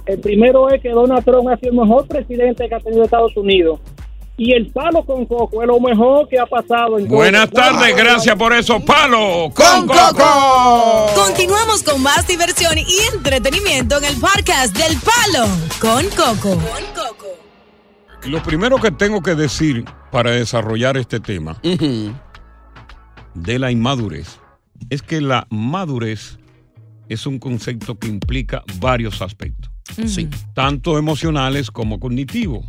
El 0.07 0.19
primero 0.21 0.69
es 0.71 0.81
que 0.83 0.91
Donald 0.91 1.25
Trump 1.25 1.49
ha 1.49 1.57
sido 1.59 1.73
el 1.73 1.79
mejor 1.79 2.07
presidente 2.07 2.69
que 2.69 2.75
ha 2.75 2.81
tenido 2.81 3.05
Estados 3.05 3.37
Unidos. 3.37 3.81
Y 4.37 4.53
el 4.53 4.67
palo 4.73 5.05
con 5.05 5.27
coco 5.27 5.63
es 5.63 5.69
lo 5.69 5.79
mejor 5.79 6.29
que 6.29 6.39
ha 6.41 6.47
pasado 6.47 6.99
en 6.99 7.07
Buenas 7.07 7.49
tardes, 7.51 7.97
gracias 7.97 8.35
por 8.37 8.53
eso, 8.53 8.81
palo 8.81 9.53
con 9.55 9.87
coco. 9.87 11.07
Continuamos 11.15 11.85
con 11.85 12.03
más 12.03 12.27
diversión 12.27 12.77
y 12.77 12.85
entretenimiento 13.15 13.99
en 13.99 14.05
el 14.07 14.17
podcast 14.17 14.77
del 14.77 14.97
Palo 15.01 15.47
con 15.81 16.05
Coco. 16.17 16.61
Lo 18.25 18.43
primero 18.43 18.79
que 18.81 18.91
tengo 18.91 19.23
que 19.23 19.37
decir 19.37 19.85
para 20.11 20.33
desarrollar 20.33 20.97
este 20.97 21.21
tema 21.21 21.61
de 21.63 23.59
la 23.61 23.71
inmadurez 23.71 24.41
es 24.91 25.03
que 25.03 25.21
la 25.21 25.47
madurez 25.51 26.39
es 27.09 27.27
un 27.27 27.39
concepto 27.39 27.99
que 28.01 28.09
implica 28.09 28.65
varios 28.81 29.23
aspectos, 29.23 29.71
Sí. 30.07 30.29
tanto 30.55 30.99
emocionales 30.99 31.71
como 31.71 32.01
cognitivos. 32.01 32.65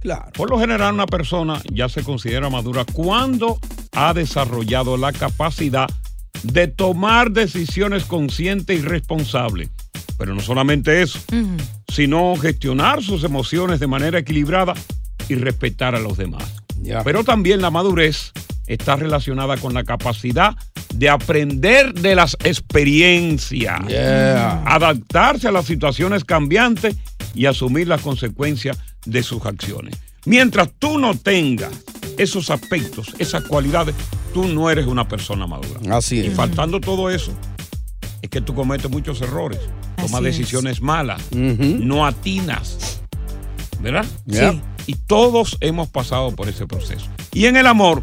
Claro. 0.00 0.30
Por 0.32 0.50
lo 0.50 0.58
general, 0.58 0.94
una 0.94 1.06
persona 1.06 1.60
ya 1.72 1.88
se 1.88 2.02
considera 2.02 2.48
madura 2.50 2.84
cuando 2.92 3.58
ha 3.92 4.14
desarrollado 4.14 4.96
la 4.96 5.12
capacidad 5.12 5.88
de 6.42 6.68
tomar 6.68 7.30
decisiones 7.32 8.04
conscientes 8.04 8.78
y 8.78 8.82
responsables. 8.82 9.68
Pero 10.16 10.34
no 10.34 10.40
solamente 10.40 11.02
eso, 11.02 11.18
sino 11.92 12.34
gestionar 12.36 13.02
sus 13.02 13.24
emociones 13.24 13.80
de 13.80 13.86
manera 13.86 14.18
equilibrada 14.18 14.74
y 15.28 15.34
respetar 15.34 15.94
a 15.94 16.00
los 16.00 16.16
demás. 16.18 16.44
Pero 17.04 17.24
también 17.24 17.60
la 17.60 17.70
madurez 17.70 18.32
está 18.66 18.96
relacionada 18.96 19.56
con 19.56 19.74
la 19.74 19.84
capacidad 19.84 20.56
de 20.94 21.08
aprender 21.08 21.94
de 21.94 22.14
las 22.14 22.36
experiencias, 22.44 23.80
Yeah. 23.88 24.62
adaptarse 24.66 25.48
a 25.48 25.52
las 25.52 25.66
situaciones 25.66 26.24
cambiantes 26.24 26.96
y 27.34 27.46
asumir 27.46 27.88
las 27.88 28.00
consecuencias 28.00 28.78
de 29.06 29.22
sus 29.22 29.44
acciones. 29.46 29.96
Mientras 30.26 30.68
tú 30.78 30.98
no 30.98 31.16
tengas 31.16 31.72
esos 32.18 32.50
aspectos, 32.50 33.14
esas 33.18 33.44
cualidades, 33.44 33.94
tú 34.34 34.44
no 34.46 34.68
eres 34.70 34.86
una 34.86 35.08
persona 35.08 35.46
madura. 35.46 35.80
Así 35.96 36.16
Y 36.20 36.26
es. 36.26 36.34
faltando 36.34 36.80
todo 36.80 37.08
eso, 37.10 37.32
es 38.20 38.28
que 38.28 38.40
tú 38.40 38.54
cometes 38.54 38.90
muchos 38.90 39.20
errores, 39.22 39.58
tomas 39.96 40.14
Así 40.14 40.26
es. 40.28 40.36
decisiones 40.38 40.82
malas, 40.82 41.22
no 41.32 42.06
atinas, 42.06 43.00
¿verdad? 43.80 44.04
Yeah. 44.26 44.52
Sí. 44.52 44.60
Y 44.88 44.94
todos 44.94 45.56
hemos 45.60 45.88
pasado 45.88 46.34
por 46.34 46.48
ese 46.48 46.66
proceso. 46.66 47.06
Y 47.32 47.46
en 47.46 47.56
el 47.56 47.66
amor, 47.66 48.02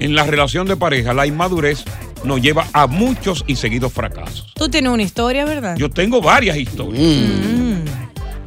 en 0.00 0.14
la 0.16 0.24
relación 0.24 0.66
de 0.66 0.76
pareja, 0.76 1.12
la 1.14 1.26
inmadurez 1.26 1.84
nos 2.24 2.40
lleva 2.40 2.66
a 2.72 2.86
muchos 2.86 3.44
y 3.46 3.56
seguidos 3.56 3.92
fracasos. 3.92 4.52
Tú 4.54 4.68
tienes 4.68 4.90
una 4.92 5.02
historia, 5.02 5.44
¿verdad? 5.44 5.76
Yo 5.76 5.90
tengo 5.90 6.20
varias 6.20 6.56
historias. 6.56 7.02
Mm. 7.04 7.71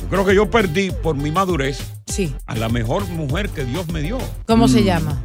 Yo 0.05 0.09
creo 0.11 0.25
que 0.25 0.35
yo 0.35 0.49
perdí 0.51 0.91
por 0.91 1.15
mi 1.15 1.31
madurez 1.31 1.79
Sí. 2.05 2.31
a 2.45 2.55
la 2.55 2.69
mejor 2.69 3.07
mujer 3.07 3.49
que 3.49 3.65
Dios 3.65 3.87
me 3.87 4.01
dio. 4.03 4.19
¿Cómo 4.45 4.67
se 4.67 4.81
Mm. 4.81 4.85
llama? 4.85 5.21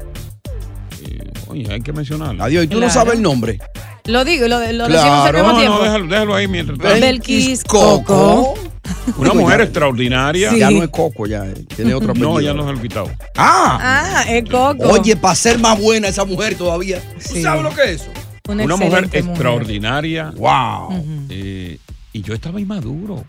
Oye, 1.48 1.70
hay 1.70 1.80
que 1.82 1.92
mencionarla. 1.92 2.44
Adiós, 2.44 2.64
y 2.64 2.68
tú 2.68 2.74
no 2.80 2.86
Claro. 2.86 2.94
sabes 2.94 3.14
el 3.16 3.22
nombre. 3.22 3.58
Lo 4.06 4.24
digo, 4.24 4.48
lo, 4.48 4.58
lo 4.72 4.88
decimos 4.88 5.26
al 5.28 5.34
mismo 5.34 5.48
no, 5.52 5.58
tiempo. 5.58 5.76
no, 5.78 5.82
déjalo, 5.84 6.06
déjalo 6.06 6.34
ahí 6.34 6.48
mientras 6.48 6.78
tanto. 6.78 6.98
Belkis 7.00 7.62
Coco. 7.64 8.54
Una 9.18 9.34
mujer 9.34 9.60
extraordinaria. 9.60 10.50
Sí. 10.50 10.58
Ya 10.60 10.70
no 10.70 10.82
es 10.82 10.88
Coco, 10.88 11.26
ya 11.26 11.44
eh, 11.46 11.66
tiene 11.76 11.92
otro 11.92 12.10
apellido. 12.12 12.30
No, 12.30 12.40
ya 12.40 12.54
no 12.54 12.66
se 12.66 12.72
lo 12.72 12.78
he 12.78 12.82
quitado. 12.82 13.10
Ah, 13.36 13.78
Ah, 13.82 14.24
es 14.32 14.48
Coco. 14.48 14.88
oye, 14.88 15.14
para 15.16 15.34
ser 15.34 15.58
más 15.58 15.78
buena 15.78 16.08
esa 16.08 16.24
mujer 16.24 16.54
todavía. 16.54 17.02
¿Tú 17.30 17.42
sabes 17.42 17.62
lo 17.62 17.74
que 17.74 17.82
es 17.82 18.00
eso? 18.00 18.10
Una, 18.48 18.64
Una 18.64 18.76
mujer 18.76 19.08
extraordinaria. 19.12 20.30
Wow. 20.36 21.04
Eh, 21.28 21.78
y 22.14 22.22
yo 22.22 22.32
estaba 22.32 22.58
inmaduro. 22.60 23.24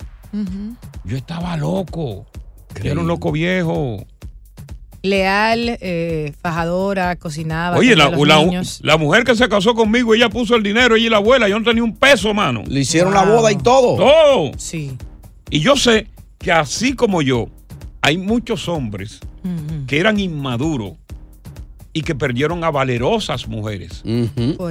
Yo 1.04 1.18
estaba 1.18 1.58
loco. 1.58 2.26
Yo 2.84 2.92
era 2.92 3.02
un 3.02 3.08
loco 3.08 3.32
viejo. 3.32 4.06
Leal, 5.04 5.78
eh, 5.82 6.32
fajadora, 6.42 7.16
cocinaba. 7.16 7.76
Oye, 7.78 7.96
la, 7.96 8.10
la- 8.82 8.98
mujer 8.98 9.24
que 9.24 9.36
se 9.36 9.50
casó 9.50 9.74
conmigo, 9.74 10.14
ella 10.14 10.30
puso 10.30 10.56
el 10.56 10.62
dinero, 10.62 10.96
ella 10.96 11.08
y 11.08 11.10
la 11.10 11.18
abuela. 11.18 11.50
Yo 11.50 11.58
no 11.60 11.66
tenía 11.66 11.84
un 11.84 11.96
peso, 11.96 12.34
mano. 12.36 12.62
Le 12.68 12.82
hicieron 12.82 13.14
la 13.14 13.24
boda 13.24 13.52
y 13.52 13.56
todo. 13.58 13.96
Todo. 13.98 14.52
Sí. 14.58 14.96
Y 15.50 15.60
yo 15.60 15.76
sé 15.76 16.08
que 16.38 16.52
así 16.52 16.94
como 16.94 17.22
yo, 17.24 17.48
hay 18.02 18.18
muchos 18.18 18.70
hombres 18.70 19.20
que 19.88 20.00
eran 20.00 20.20
inmaduros 20.20 20.94
y 21.94 22.04
que 22.04 22.14
perdieron 22.14 22.64
a 22.64 22.70
valerosas 22.70 23.48
mujeres. 23.48 24.04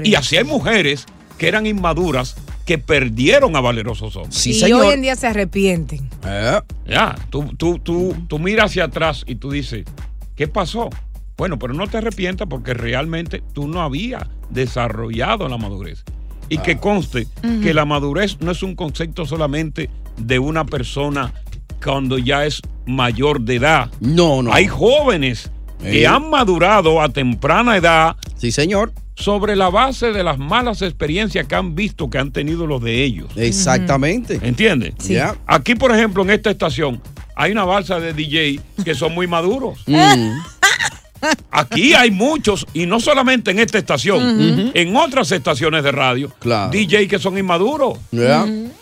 Y 0.04 0.14
así 0.14 0.36
hay 0.36 0.44
mujeres 0.44 1.06
que 1.38 1.48
eran 1.48 1.66
inmaduras 1.66 2.36
que 2.70 2.78
perdieron 2.78 3.56
a 3.56 3.60
valerosos 3.60 4.14
hombres. 4.14 4.46
y 4.46 4.72
hoy 4.72 4.92
en 4.94 5.02
día 5.02 5.16
se 5.16 5.26
arrepienten. 5.26 6.08
Ya, 6.86 7.16
tú, 7.28 7.52
tú, 7.56 7.80
tú, 7.80 8.14
tú 8.28 8.38
miras 8.38 8.66
hacia 8.66 8.84
atrás 8.84 9.24
y 9.26 9.34
tú 9.34 9.50
dices, 9.50 9.84
¿qué 10.36 10.46
pasó? 10.46 10.88
Bueno, 11.36 11.58
pero 11.58 11.74
no 11.74 11.88
te 11.88 11.98
arrepientas 11.98 12.46
porque 12.48 12.72
realmente 12.72 13.42
tú 13.54 13.66
no 13.66 13.82
habías 13.82 14.22
desarrollado 14.50 15.48
la 15.48 15.56
madurez. 15.56 16.04
Y 16.48 16.58
que 16.58 16.76
conste 16.78 17.26
Ujú. 17.42 17.60
que 17.60 17.74
la 17.74 17.84
madurez 17.86 18.36
no 18.40 18.52
es 18.52 18.62
un 18.62 18.76
concepto 18.76 19.26
solamente 19.26 19.90
de 20.16 20.38
una 20.38 20.64
persona 20.64 21.34
cuando 21.82 22.18
ya 22.18 22.46
es 22.46 22.60
mayor 22.86 23.40
de 23.40 23.56
edad. 23.56 23.90
No, 23.98 24.44
no. 24.44 24.52
Hay 24.54 24.68
jóvenes 24.68 25.50
que 25.80 26.02
Eh. 26.02 26.06
han 26.06 26.30
madurado 26.30 27.02
a 27.02 27.08
temprana 27.08 27.76
edad. 27.76 28.14
Sí, 28.36 28.52
señor. 28.52 28.92
Sobre 29.20 29.54
la 29.56 29.68
base 29.70 30.12
de 30.12 30.24
las 30.24 30.38
malas 30.38 30.82
experiencias 30.82 31.46
que 31.46 31.54
han 31.54 31.74
visto 31.74 32.08
que 32.08 32.18
han 32.18 32.30
tenido 32.32 32.66
los 32.66 32.82
de 32.82 33.04
ellos. 33.04 33.28
Exactamente. 33.36 34.38
¿Entiendes? 34.42 34.94
Sí. 34.98 35.14
Ya. 35.14 35.36
Aquí, 35.46 35.74
por 35.74 35.92
ejemplo, 35.94 36.22
en 36.22 36.30
esta 36.30 36.50
estación, 36.50 37.00
hay 37.36 37.52
una 37.52 37.64
balsa 37.64 38.00
de 38.00 38.12
DJ 38.14 38.60
que 38.84 38.94
son 38.94 39.14
muy 39.14 39.26
maduros. 39.26 39.78
Mm. 41.22 41.26
Aquí 41.50 41.92
hay 41.92 42.10
muchos, 42.10 42.66
y 42.72 42.86
no 42.86 42.98
solamente 42.98 43.50
en 43.50 43.58
esta 43.58 43.76
estación, 43.76 44.70
en 44.72 44.96
otras 44.96 45.30
estaciones 45.32 45.84
de 45.84 45.92
radio, 45.92 46.32
Claro. 46.38 46.70
DJ 46.70 47.08
que 47.08 47.18
son 47.18 47.36
inmaduros. 47.36 47.98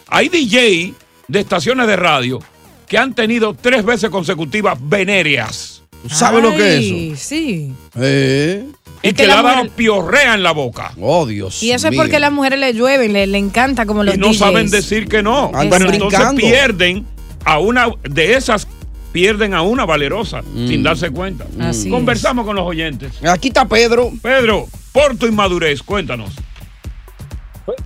Hay 0.07 0.28
DJ 0.28 0.95
de 1.26 1.40
estaciones 1.40 1.88
de 1.88 1.97
radio 1.97 2.38
que 2.87 2.97
han 2.97 3.12
tenido 3.12 3.54
tres 3.54 3.85
veces 3.85 4.09
consecutivas 4.11 4.78
venéreas. 4.80 5.83
¿Sabes 6.09 6.40
lo 6.42 6.50
que 6.50 6.76
es 6.78 6.85
eso? 6.85 7.28
Sí. 7.28 7.73
Eh. 7.97 8.64
Y 9.02 9.08
Es 9.08 9.14
que, 9.14 9.22
que 9.22 9.22
le 9.22 9.28
la 9.28 9.38
ha 9.38 9.42
dado 9.42 9.56
mujer- 9.58 9.70
piorrea 9.76 10.34
en 10.34 10.42
la 10.42 10.52
boca. 10.52 10.92
Oh, 11.00 11.24
Dios. 11.26 11.62
Y 11.62 11.70
eso 11.72 11.88
es 11.88 11.96
porque 11.96 12.16
a 12.16 12.18
las 12.18 12.32
mujeres 12.32 12.58
le 12.58 12.72
llueven, 12.74 13.12
le, 13.12 13.26
le 13.26 13.38
encanta 13.38 13.86
como 13.86 14.02
los 14.04 14.14
y 14.14 14.18
no 14.18 14.28
DJs. 14.28 14.38
saben 14.38 14.70
decir 14.70 15.08
que 15.08 15.22
no. 15.22 15.46
Andan 15.54 15.70
Pero 15.70 15.90
entonces 15.92 16.20
pierden 16.36 17.06
a 17.44 17.58
una 17.60 17.88
de 18.02 18.34
esas, 18.34 18.66
pierden 19.12 19.54
a 19.54 19.62
una 19.62 19.84
valerosa 19.86 20.42
sin 20.52 20.82
darse 20.82 21.10
cuenta. 21.10 21.46
Así 21.60 21.88
Conversamos 21.90 22.44
con 22.44 22.56
los 22.56 22.66
oyentes. 22.66 23.12
Aquí 23.24 23.48
está 23.48 23.66
Pedro. 23.68 24.10
Pedro, 24.20 24.66
por 24.92 25.16
tu 25.16 25.26
inmadurez, 25.26 25.82
cuéntanos. 25.82 26.30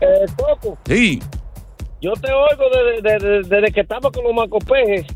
Eh, 0.01 0.07
Coco, 0.37 0.79
Sí, 0.87 1.21
yo 2.01 2.13
te 2.13 2.31
oigo 2.33 2.65
desde, 3.03 3.19
desde- 3.19 3.49
desde 3.49 3.73
que 3.73 3.81
estamos 3.81 4.13
con 4.13 4.25
los 4.25 4.33
macopejes. 4.35 5.07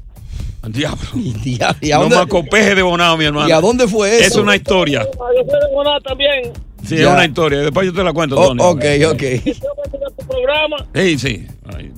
Diablo. 0.73 1.06
¿Y 1.14 1.61
a 1.62 1.99
Los 1.99 2.11
dónde- 2.11 2.16
macopejes 2.16 2.76
de 2.76 2.82
Bonao, 2.82 3.16
mi 3.16 3.25
hermano. 3.25 3.49
¿Y 3.49 3.52
a 3.52 3.61
dónde 3.61 3.87
fue 3.88 4.16
eso? 4.18 4.26
Es 4.26 4.37
una 4.37 4.56
historia. 4.56 5.00
Ah, 5.02 5.26
Yo 5.37 5.42
soy 5.50 5.61
de 5.61 5.73
Guaná 5.73 6.00
también. 6.00 6.52
Sí, 6.85 6.96
Ya. 6.96 7.02
es 7.02 7.06
una 7.08 7.25
historia. 7.25 7.58
Después 7.61 7.87
yo 7.87 7.92
te 7.92 8.04
la 8.04 8.12
cuento, 8.12 8.38
Oh, 8.38 8.49
Tony. 8.49 8.62
ok, 8.62 8.85
ok. 9.12 9.23
Yo 9.44 9.52
me 9.99 10.06
a 10.06 10.11
tu 10.11 10.26
programa 10.26 10.76
Sí, 10.94 11.18
sí. 11.18 11.46
Ay, 11.76 11.92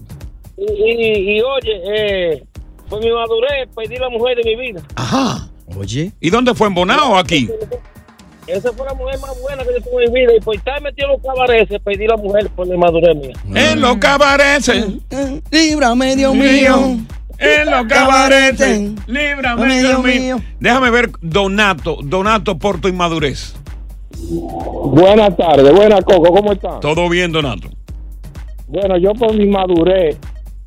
y, 0.57 0.63
y- 0.73 1.37
y, 1.39 1.41
oye, 1.43 1.83
eh, 1.95 2.45
por 2.89 3.03
mi 3.05 3.11
madurez 3.13 3.69
perdí 3.77 3.97
la 3.97 4.09
mujer 4.09 4.37
de 4.39 4.45
mi 4.45 4.57
vida. 4.57 4.83
Ajá. 4.97 5.49
Oye. 5.77 6.13
¿Y 6.21 6.31
dónde 6.31 6.55
fue? 6.55 6.69
¿En 6.69 6.75
Bonao 6.75 7.13
o 7.13 7.17
aquí? 7.17 7.49
Esa 8.47 8.73
fue 8.73 8.87
la 8.87 8.95
mujer 8.95 9.19
más 9.21 9.39
buena 9.43 9.63
que 9.63 9.75
yo 9.75 9.83
tuve 9.91 10.05
en 10.07 10.13
mi 10.13 10.21
vida 10.21 10.33
y 10.35 10.41
por 10.41 10.57
estar 10.57 10.81
metido 10.81 11.09
en 11.09 11.13
los 11.13 11.23
cabarets 11.23 11.71
perdí 11.85 12.07
la 12.07 12.17
mujer 12.17 12.49
por 12.57 12.67
mi 12.67 12.79
madurez 12.79 13.15
mía. 13.15 13.35
En 13.71 13.81
los 13.83 13.99
cabarets. 13.99 14.71
Líbrame, 15.51 16.17
Dios 16.17 16.35
mío. 16.35 16.97
En 17.39 17.71
los 17.71 17.85
cabaretes. 17.87 18.93
Líbrame, 19.07 19.65
Ay, 19.73 19.79
Dios 19.81 20.03
mío. 20.05 20.21
mío. 20.37 20.37
Déjame 20.61 20.91
ver, 20.91 21.11
Donato. 21.21 21.99
Donato, 22.03 22.59
por 22.59 22.81
tu 22.81 22.89
inmadurez. 22.89 23.55
Buenas 24.31 25.37
tardes, 25.37 25.73
buenas 25.73 26.05
Coco, 26.05 26.33
¿cómo 26.35 26.53
están? 26.53 26.81
Todo 26.81 27.09
bien, 27.09 27.31
Donato. 27.33 27.69
Bueno, 28.67 28.99
yo 28.99 29.13
por 29.15 29.33
mi 29.35 29.47
madurez 29.47 30.17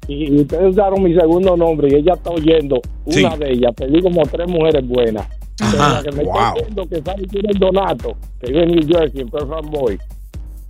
y, 0.07 0.33
y 0.33 0.41
ustedes 0.41 0.69
usaron 0.71 1.03
mi 1.03 1.13
segundo 1.13 1.55
nombre 1.57 1.89
y 1.91 1.95
ella 1.95 2.13
está 2.13 2.29
oyendo 2.31 2.81
una 3.05 3.31
Sí. 3.33 3.37
de 3.39 3.51
ellas, 3.51 3.71
pedí 3.75 4.01
como 4.01 4.21
tres 4.23 4.47
mujeres 4.47 4.87
buenas. 4.87 5.27
Ajá. 5.59 6.01
que 6.01 6.11
me 6.15 6.23
Wow. 6.23 6.33
está 6.35 6.53
oyendo 6.53 6.87
que 6.89 7.01
sabe 7.01 7.27
quién 7.27 7.49
es 7.49 7.59
Donato, 7.59 8.15
que 8.39 8.47
vive 8.51 8.63
en 8.63 8.71
New 8.71 8.87
Jersey, 8.87 9.21
en 9.21 9.29
Harbor 9.33 9.69
Boy. 9.69 9.99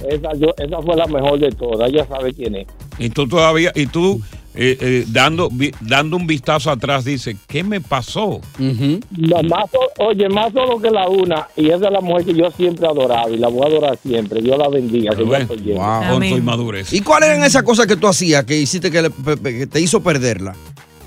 Esa, 0.10 0.34
yo, 0.34 0.48
esa 0.58 0.82
fue 0.82 0.96
la 0.98 1.06
mejor 1.08 1.40
de 1.40 1.50
todas, 1.52 1.90
ella 1.90 2.06
sabe 2.08 2.34
quién 2.34 2.56
es. 2.56 2.68
Y 2.98 3.10
tú 3.10 3.28
todavía, 3.28 3.72
y 3.76 3.86
tú 3.86 4.20
eh, 4.54 4.78
eh, 4.82 5.06
dando, 5.08 5.50
vi- 5.50 5.72
dando 5.82 6.18
un 6.18 6.28
vistazo 6.28 6.70
atrás, 6.72 7.06
dice, 7.06 7.38
¿qué 7.48 7.64
me 7.64 7.80
pasó? 7.82 8.42
No, 8.60 9.44
más, 9.44 9.70
so- 9.72 10.04
oye, 10.06 10.28
más 10.30 10.52
solo 10.54 10.80
que 10.80 10.90
la 10.92 11.08
una, 11.08 11.48
y 11.56 11.68
esa 11.68 11.88
es 11.88 11.92
la 11.92 12.02
mujer 12.02 12.26
que 12.26 12.34
yo 12.34 12.52
siempre 12.52 12.86
he 12.86 12.90
adorado 12.90 13.34
y 13.34 13.38
la 13.38 13.48
voy 13.48 13.64
a 13.64 13.68
adorar 13.68 13.98
siempre. 13.98 14.42
Dios 14.42 14.58
la 14.58 14.68
bendiga. 14.70 15.16
Que 15.16 15.24
lleno. 15.24 15.80
Wow. 15.80 16.10
Con 16.12 16.20
tu 16.20 16.26
inmadurez. 16.38 16.92
¿Y 16.94 17.02
cuáles 17.02 17.30
eran 17.30 17.44
esas 17.44 17.64
cosas 17.64 17.88
que 17.88 17.96
tú 17.96 18.08
hacías 18.08 18.44
que 18.46 18.58
hiciste 18.60 18.92
que, 18.92 19.02
le- 19.04 19.12
que 19.42 19.68
te 19.68 19.80
hizo 19.80 20.02
perderla? 20.02 20.56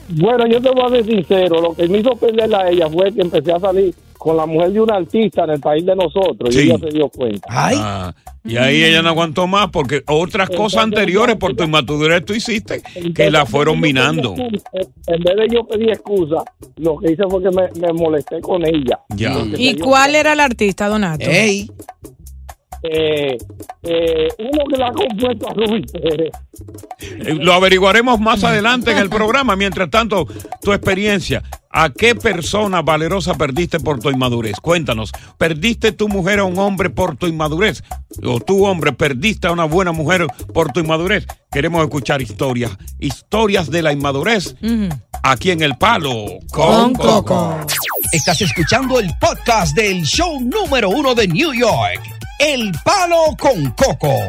Bueno, 0.08 0.46
yo 0.46 0.60
te 0.60 0.70
voy 0.70 0.82
a 0.84 0.88
ser 0.90 1.04
sincero, 1.06 1.60
lo 1.62 1.74
que 1.74 1.88
me 1.88 1.98
hizo 1.98 2.10
perderla 2.16 2.58
a 2.60 2.70
ella 2.70 2.88
fue 2.90 3.12
que 3.12 3.22
empecé 3.22 3.52
a 3.52 3.60
salir 3.60 3.94
con 4.24 4.38
la 4.38 4.46
mujer 4.46 4.72
de 4.72 4.80
un 4.80 4.90
artista 4.90 5.44
en 5.44 5.50
el 5.50 5.60
país 5.60 5.84
de 5.84 5.94
nosotros 5.94 6.56
y 6.56 6.60
ella 6.60 6.78
se 6.78 6.88
dio 6.88 7.10
cuenta. 7.10 7.46
Ah, 7.50 8.14
y 8.42 8.56
ahí 8.56 8.82
ella 8.82 9.02
no 9.02 9.10
aguantó 9.10 9.46
más 9.46 9.68
porque 9.70 10.02
otras 10.06 10.48
cosas 10.48 10.84
anteriores 10.84 11.36
por 11.36 11.54
tu 11.54 11.64
inmadurez 11.64 12.24
tú 12.24 12.32
hiciste 12.32 12.82
que 13.14 13.30
la 13.30 13.44
fueron 13.44 13.78
minando. 13.80 14.34
En 14.34 15.22
vez 15.22 15.36
de 15.36 15.48
yo 15.52 15.66
pedir 15.66 15.90
excusa, 15.90 16.42
lo 16.76 16.96
que 16.96 17.12
hice 17.12 17.24
fue 17.28 17.42
que 17.42 17.50
me, 17.50 17.68
me 17.86 17.92
molesté 17.92 18.40
con 18.40 18.64
ella. 18.64 18.98
Ya. 19.10 19.36
¿Y 19.58 19.76
cuál 19.76 20.14
era 20.14 20.32
el 20.32 20.40
artista, 20.40 20.88
Donato? 20.88 21.26
Ey. 21.28 21.70
Eh, 22.86 23.38
eh, 23.82 24.28
uno 24.38 24.64
que 24.68 24.76
la 24.76 24.88
ha 24.88 24.92
compuesto 24.92 25.48
a 25.48 25.54
Rubí 25.54 25.82
Pérez. 25.86 26.32
Eh, 27.00 27.34
Lo 27.40 27.54
averiguaremos 27.54 28.20
más 28.20 28.44
adelante 28.44 28.90
en 28.90 28.98
el 28.98 29.08
programa. 29.08 29.56
Mientras 29.56 29.88
tanto, 29.90 30.26
tu 30.60 30.72
experiencia. 30.72 31.42
¿A 31.76 31.90
qué 31.90 32.14
persona 32.14 32.82
valerosa 32.82 33.34
perdiste 33.34 33.80
por 33.80 33.98
tu 33.98 34.10
inmadurez? 34.10 34.60
Cuéntanos. 34.60 35.10
¿Perdiste 35.38 35.92
tu 35.92 36.08
mujer 36.08 36.38
a 36.38 36.44
un 36.44 36.58
hombre 36.58 36.90
por 36.90 37.16
tu 37.16 37.26
inmadurez? 37.26 37.82
¿O 38.22 38.38
tú, 38.38 38.66
hombre, 38.66 38.92
perdiste 38.92 39.48
a 39.48 39.52
una 39.52 39.64
buena 39.64 39.90
mujer 39.90 40.26
por 40.52 40.70
tu 40.70 40.80
inmadurez? 40.80 41.26
Queremos 41.50 41.82
escuchar 41.82 42.20
historias. 42.22 42.70
Historias 43.00 43.70
de 43.70 43.82
la 43.82 43.92
inmadurez. 43.92 44.54
Aquí 45.22 45.50
en 45.50 45.62
El 45.62 45.76
Palo 45.76 46.26
con, 46.52 46.92
Coco. 46.92 47.56
Estás 48.12 48.40
escuchando 48.42 49.00
el 49.00 49.10
podcast 49.18 49.74
del 49.74 50.04
show 50.04 50.40
número 50.40 50.88
uno 50.88 51.16
de 51.16 51.26
New 51.26 51.52
York, 51.52 52.00
El 52.46 52.72
Palo 52.84 53.34
con 53.38 53.70
Coco. 53.70 54.28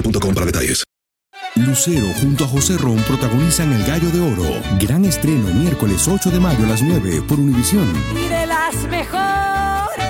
boostmobile.com 0.01 0.33
para 0.33 0.45
detalles. 0.45 0.83
Lucero 1.55 2.07
junto 2.21 2.45
a 2.45 2.47
José 2.47 2.77
Ron 2.77 2.97
protagonizan 3.03 3.73
El 3.73 3.83
Gallo 3.83 4.09
de 4.09 4.21
Oro. 4.21 4.61
Gran 4.79 5.05
estreno 5.05 5.47
miércoles 5.53 6.07
8 6.07 6.31
de 6.31 6.39
mayo 6.39 6.63
a 6.63 6.67
las 6.69 6.81
9 6.81 7.23
por 7.27 7.39
Univisión. 7.39 7.91
Y 8.15 8.29
de 8.29 8.45
las 8.47 8.75
mejores. 8.87 10.05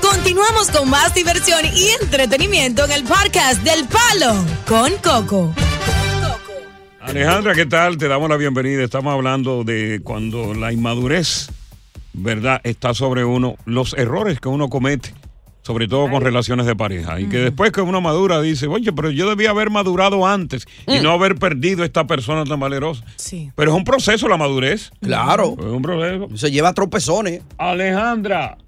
Continuamos 0.00 0.70
con 0.70 0.90
más 0.90 1.14
diversión 1.14 1.60
y 1.66 1.90
entretenimiento 2.02 2.84
en 2.84 2.92
el 2.92 3.04
podcast 3.04 3.62
del 3.62 3.86
Palo 3.86 4.44
con 4.66 4.92
Coco. 5.02 5.54
Alejandra, 7.00 7.54
¿qué 7.54 7.66
tal? 7.66 7.96
Te 7.96 8.08
damos 8.08 8.28
la 8.28 8.36
bienvenida. 8.36 8.82
Estamos 8.82 9.12
hablando 9.12 9.62
de 9.62 10.00
cuando 10.02 10.54
la 10.54 10.72
inmadurez, 10.72 11.48
¿verdad?, 12.12 12.60
está 12.64 12.92
sobre 12.94 13.24
uno, 13.24 13.56
los 13.66 13.92
errores 13.94 14.40
que 14.40 14.48
uno 14.48 14.68
comete, 14.68 15.14
sobre 15.64 15.88
todo 15.88 16.10
con 16.10 16.20
relaciones 16.22 16.66
de 16.66 16.76
pareja. 16.76 17.18
Y 17.18 17.26
que 17.26 17.38
después 17.38 17.72
que 17.72 17.80
uno 17.80 18.00
madura 18.02 18.42
dice, 18.42 18.66
oye, 18.66 18.92
pero 18.92 19.10
yo 19.10 19.28
debía 19.28 19.48
haber 19.50 19.70
madurado 19.70 20.26
antes 20.26 20.66
y 20.86 21.00
no 21.00 21.10
haber 21.10 21.36
perdido 21.36 21.84
esta 21.84 22.06
persona 22.06 22.44
tan 22.44 22.60
valerosa. 22.60 23.02
Sí. 23.16 23.50
Pero 23.56 23.70
es 23.70 23.76
un 23.76 23.84
proceso 23.84 24.28
la 24.28 24.36
madurez. 24.36 24.92
Claro. 25.00 25.56
Es 25.58 25.64
un 25.64 25.80
proceso. 25.80 26.28
Se 26.36 26.50
lleva 26.50 26.74
tropezones. 26.74 27.42
Alejandra. 27.56 28.58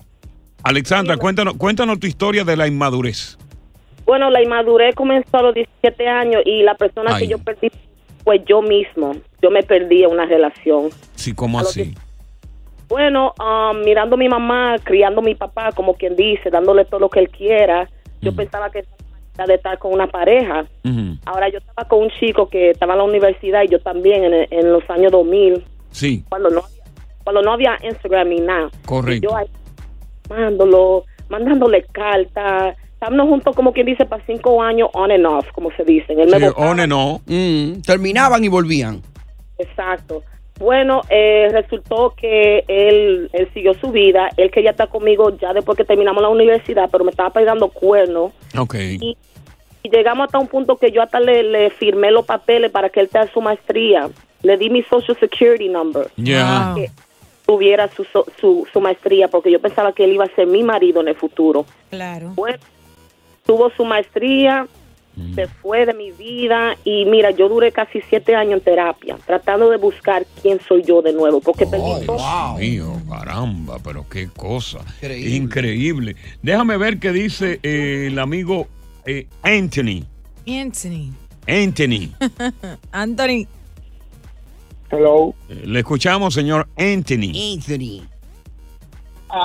Alexandra, 0.62 1.18
cuéntanos, 1.18 1.54
cuéntanos 1.58 2.00
tu 2.00 2.06
historia 2.06 2.44
de 2.44 2.56
la 2.56 2.66
inmadurez. 2.66 3.36
Bueno, 4.06 4.30
la 4.30 4.42
inmadurez 4.42 4.94
comenzó 4.94 5.36
a 5.36 5.42
los 5.42 5.54
17 5.54 6.08
años 6.08 6.42
y 6.46 6.62
la 6.62 6.76
persona 6.76 7.14
Ay. 7.14 7.24
que 7.24 7.32
yo 7.32 7.38
perdí 7.38 7.70
fue 8.24 8.42
yo 8.48 8.62
mismo. 8.62 9.14
Yo 9.42 9.50
me 9.50 9.62
perdí 9.62 10.02
en 10.02 10.12
una 10.12 10.24
relación. 10.24 10.88
Sí, 11.14 11.34
¿cómo 11.34 11.58
A 11.58 11.62
así? 11.62 11.94
Bueno, 12.88 13.34
um, 13.40 13.80
mirando 13.84 14.14
a 14.14 14.18
mi 14.18 14.28
mamá, 14.28 14.76
criando 14.82 15.20
a 15.20 15.24
mi 15.24 15.34
papá, 15.34 15.72
como 15.72 15.94
quien 15.94 16.14
dice, 16.16 16.50
dándole 16.50 16.84
todo 16.84 17.00
lo 17.00 17.08
que 17.10 17.20
él 17.20 17.28
quiera, 17.30 17.88
yo 18.20 18.34
pensaba 18.34 18.70
que 18.70 18.84
era 19.34 19.46
de 19.46 19.54
estar 19.54 19.78
con 19.78 19.92
una 19.92 20.06
pareja. 20.06 20.66
Ahora 21.26 21.48
yo 21.48 21.58
estaba 21.58 21.86
con 21.88 22.02
un 22.04 22.10
chico 22.18 22.48
que 22.48 22.70
estaba 22.70 22.92
en 22.94 22.98
la 22.98 23.04
universidad 23.04 23.62
y 23.64 23.68
yo 23.68 23.80
también 23.80 24.24
en, 24.24 24.34
el- 24.34 24.48
en 24.50 24.72
los 24.72 24.88
años 24.88 25.12
2000, 25.12 25.64
Sí, 25.90 26.24
cuando 26.28 26.48
no 26.50 26.60
había, 26.64 26.84
cuando 27.24 27.42
no 27.42 27.52
había 27.52 27.76
Instagram 27.82 28.28
ni 28.28 28.40
nada. 28.40 28.70
correcto. 28.86 29.26
Y 29.26 29.30
yo 29.30 29.36
ahí 29.36 29.46
mandándolo, 30.28 31.04
mandándole 31.28 31.84
cartas. 31.92 32.76
Estábamos 32.94 33.28
juntos 33.28 33.54
como 33.54 33.72
quien 33.72 33.86
dice 33.86 34.06
para 34.06 34.24
cinco 34.26 34.62
años 34.62 34.88
on 34.94 35.10
and 35.10 35.26
off, 35.26 35.46
como 35.52 35.70
se 35.72 35.84
dice. 35.84 36.12
Él 36.14 36.30
Sí, 36.30 36.44
on 36.56 36.80
and 36.80 36.92
off. 36.92 37.20
Mm, 37.26 37.82
terminaban 37.82 38.42
y 38.44 38.48
volvían. 38.48 39.02
Exacto. 39.58 40.22
Bueno, 40.58 41.02
eh, 41.10 41.48
resultó 41.52 42.14
que 42.16 42.64
él, 42.66 43.28
él 43.32 43.48
siguió 43.52 43.74
su 43.74 43.90
vida. 43.90 44.30
Él 44.36 44.50
quería 44.50 44.70
estar 44.70 44.88
conmigo 44.88 45.36
ya 45.38 45.52
después 45.52 45.76
que 45.76 45.84
terminamos 45.84 46.22
la 46.22 46.28
universidad, 46.30 46.88
pero 46.90 47.04
me 47.04 47.10
estaba 47.10 47.30
pegando 47.30 47.68
cuernos. 47.68 48.32
Ok. 48.56 48.74
Y, 48.74 49.16
y 49.82 49.90
llegamos 49.90 50.26
hasta 50.26 50.38
un 50.38 50.48
punto 50.48 50.76
que 50.76 50.90
yo 50.90 51.02
hasta 51.02 51.20
le, 51.20 51.42
le 51.42 51.70
firmé 51.70 52.10
los 52.10 52.24
papeles 52.24 52.70
para 52.70 52.88
que 52.88 53.00
él 53.00 53.08
tenga 53.08 53.30
su 53.32 53.40
maestría. 53.40 54.08
Le 54.42 54.56
di 54.56 54.70
mi 54.70 54.82
Social 54.82 55.16
Security 55.18 55.68
number. 55.68 56.08
Ya. 56.16 56.42
para 56.46 56.74
que 56.76 56.90
tuviera 57.44 57.88
su, 57.88 58.04
so- 58.04 58.26
su, 58.40 58.66
su 58.72 58.80
maestría, 58.80 59.28
porque 59.28 59.50
yo 59.52 59.60
pensaba 59.60 59.92
que 59.92 60.04
él 60.04 60.12
iba 60.14 60.24
a 60.24 60.34
ser 60.34 60.46
mi 60.46 60.62
marido 60.62 61.00
en 61.00 61.08
el 61.08 61.14
futuro. 61.14 61.64
Claro. 61.90 62.32
Bueno, 62.34 62.58
tuvo 63.44 63.70
su 63.70 63.84
maestría, 63.84 64.66
se 65.34 65.46
fue 65.46 65.86
de 65.86 65.94
mi 65.94 66.12
vida 66.12 66.76
y 66.84 67.06
mira, 67.06 67.30
yo 67.30 67.48
duré 67.48 67.72
casi 67.72 68.02
siete 68.02 68.34
años 68.34 68.58
en 68.58 68.60
terapia, 68.60 69.16
tratando 69.26 69.70
de 69.70 69.78
buscar 69.78 70.26
quién 70.42 70.60
soy 70.60 70.82
yo 70.82 71.00
de 71.00 71.12
nuevo, 71.12 71.40
porque 71.40 71.66
perdí 71.66 72.04
todo. 72.04 72.18
Dios 72.18 72.58
mío, 72.58 73.00
caramba, 73.08 73.78
pero 73.82 74.06
qué 74.08 74.28
cosa. 74.28 74.78
Increíble. 75.02 76.16
Déjame 76.42 76.76
ver 76.76 76.98
qué 76.98 77.12
dice 77.12 77.60
eh, 77.62 78.08
el 78.08 78.18
amigo 78.18 78.66
eh, 79.06 79.26
Anthony. 79.42 80.04
Anthony. 80.46 81.12
Anthony. 81.46 82.10
Anthony. 82.92 83.46
Hello. 84.90 85.34
Le 85.48 85.78
escuchamos, 85.78 86.34
señor 86.34 86.68
Anthony. 86.76 87.32
Anthony. 87.54 88.15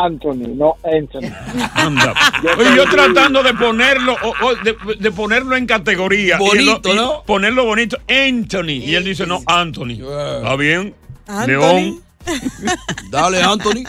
Anthony, 0.06 0.48
no 0.56 0.76
Anthony. 0.84 1.30
Anda. 1.76 2.14
Oye, 2.58 2.70
yo 2.76 2.86
tratando 2.90 3.44
de 3.44 3.54
ponerlo, 3.54 4.14
o- 4.24 4.46
o 4.48 4.56
de, 4.56 4.76
de 5.00 5.12
ponerlo 5.12 5.56
en 5.56 5.66
categoría. 5.66 6.36
y 6.36 6.40
Bonito. 6.40 7.24
Ponerlo 7.26 7.66
bonito. 7.66 7.98
Anthony. 8.08 8.80
Y 8.84 8.96
él 8.96 9.04
dice, 9.04 9.26
no, 9.28 9.40
Anthony. 9.46 10.00
¿Está 10.02 10.56
bien? 10.56 10.94
Anthony. 11.28 11.48
León. 11.48 12.02
Dale, 13.10 13.42
Anthony. 13.42 13.84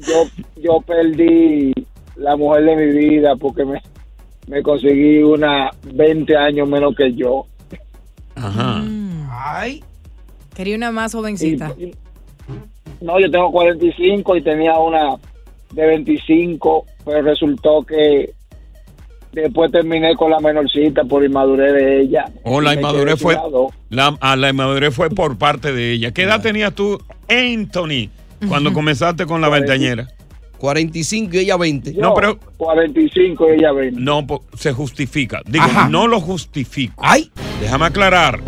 Yo, 0.00 0.24
yo 0.56 0.80
perdí 0.86 1.72
la 2.16 2.36
mujer 2.36 2.64
de 2.64 2.76
mi 2.76 2.98
vida 2.98 3.36
porque 3.36 3.64
me, 3.64 3.80
me 4.48 4.62
conseguí 4.62 5.22
una 5.22 5.70
20 5.84 6.36
años 6.36 6.68
menos 6.68 6.94
que 6.96 7.14
yo. 7.14 7.46
Ajá. 8.34 8.82
Ay. 9.30 9.82
Quería 10.54 10.76
una 10.76 10.90
más 10.90 11.12
jovencita. 11.12 11.74
No, 13.00 13.20
yo 13.20 13.30
tengo 13.30 13.50
45 13.52 14.36
y 14.36 14.42
tenía 14.42 14.78
una 14.78 15.16
de 15.72 15.86
25, 15.86 16.86
pero 17.04 17.22
resultó 17.22 17.82
que 17.82 18.32
después 19.32 19.70
terminé 19.70 20.14
con 20.16 20.30
la 20.30 20.40
menorcita 20.40 21.04
por 21.04 21.24
inmadurez 21.24 21.72
de 21.72 22.00
ella. 22.02 22.24
O 22.42 22.60
la 22.60 22.74
inmadurez 22.74 23.20
fue. 23.20 23.36
La, 23.90 24.16
a 24.20 24.36
la 24.36 24.50
inmadurez 24.50 24.94
fue 24.94 25.10
por 25.10 25.36
parte 25.38 25.72
de 25.72 25.92
ella. 25.92 26.12
¿Qué 26.12 26.22
edad 26.22 26.40
tenías 26.40 26.74
tú, 26.74 26.98
Anthony, 27.28 28.10
cuando 28.48 28.72
comenzaste 28.72 29.26
con 29.26 29.40
la 29.40 29.48
ventañera? 29.48 30.08
45 30.58 31.34
y 31.34 31.38
ella 31.38 31.56
20. 31.56 31.92
No, 31.94 32.14
pero. 32.14 32.38
45 32.56 33.46
y 33.50 33.58
ella 33.58 33.72
20. 33.72 34.00
No, 34.00 34.26
se 34.56 34.72
justifica. 34.72 35.42
Digo, 35.46 35.66
no 35.90 36.06
lo 36.06 36.20
justifico. 36.20 36.94
Ay. 36.98 37.30
Déjame 37.60 37.86
aclarar. 37.86 38.40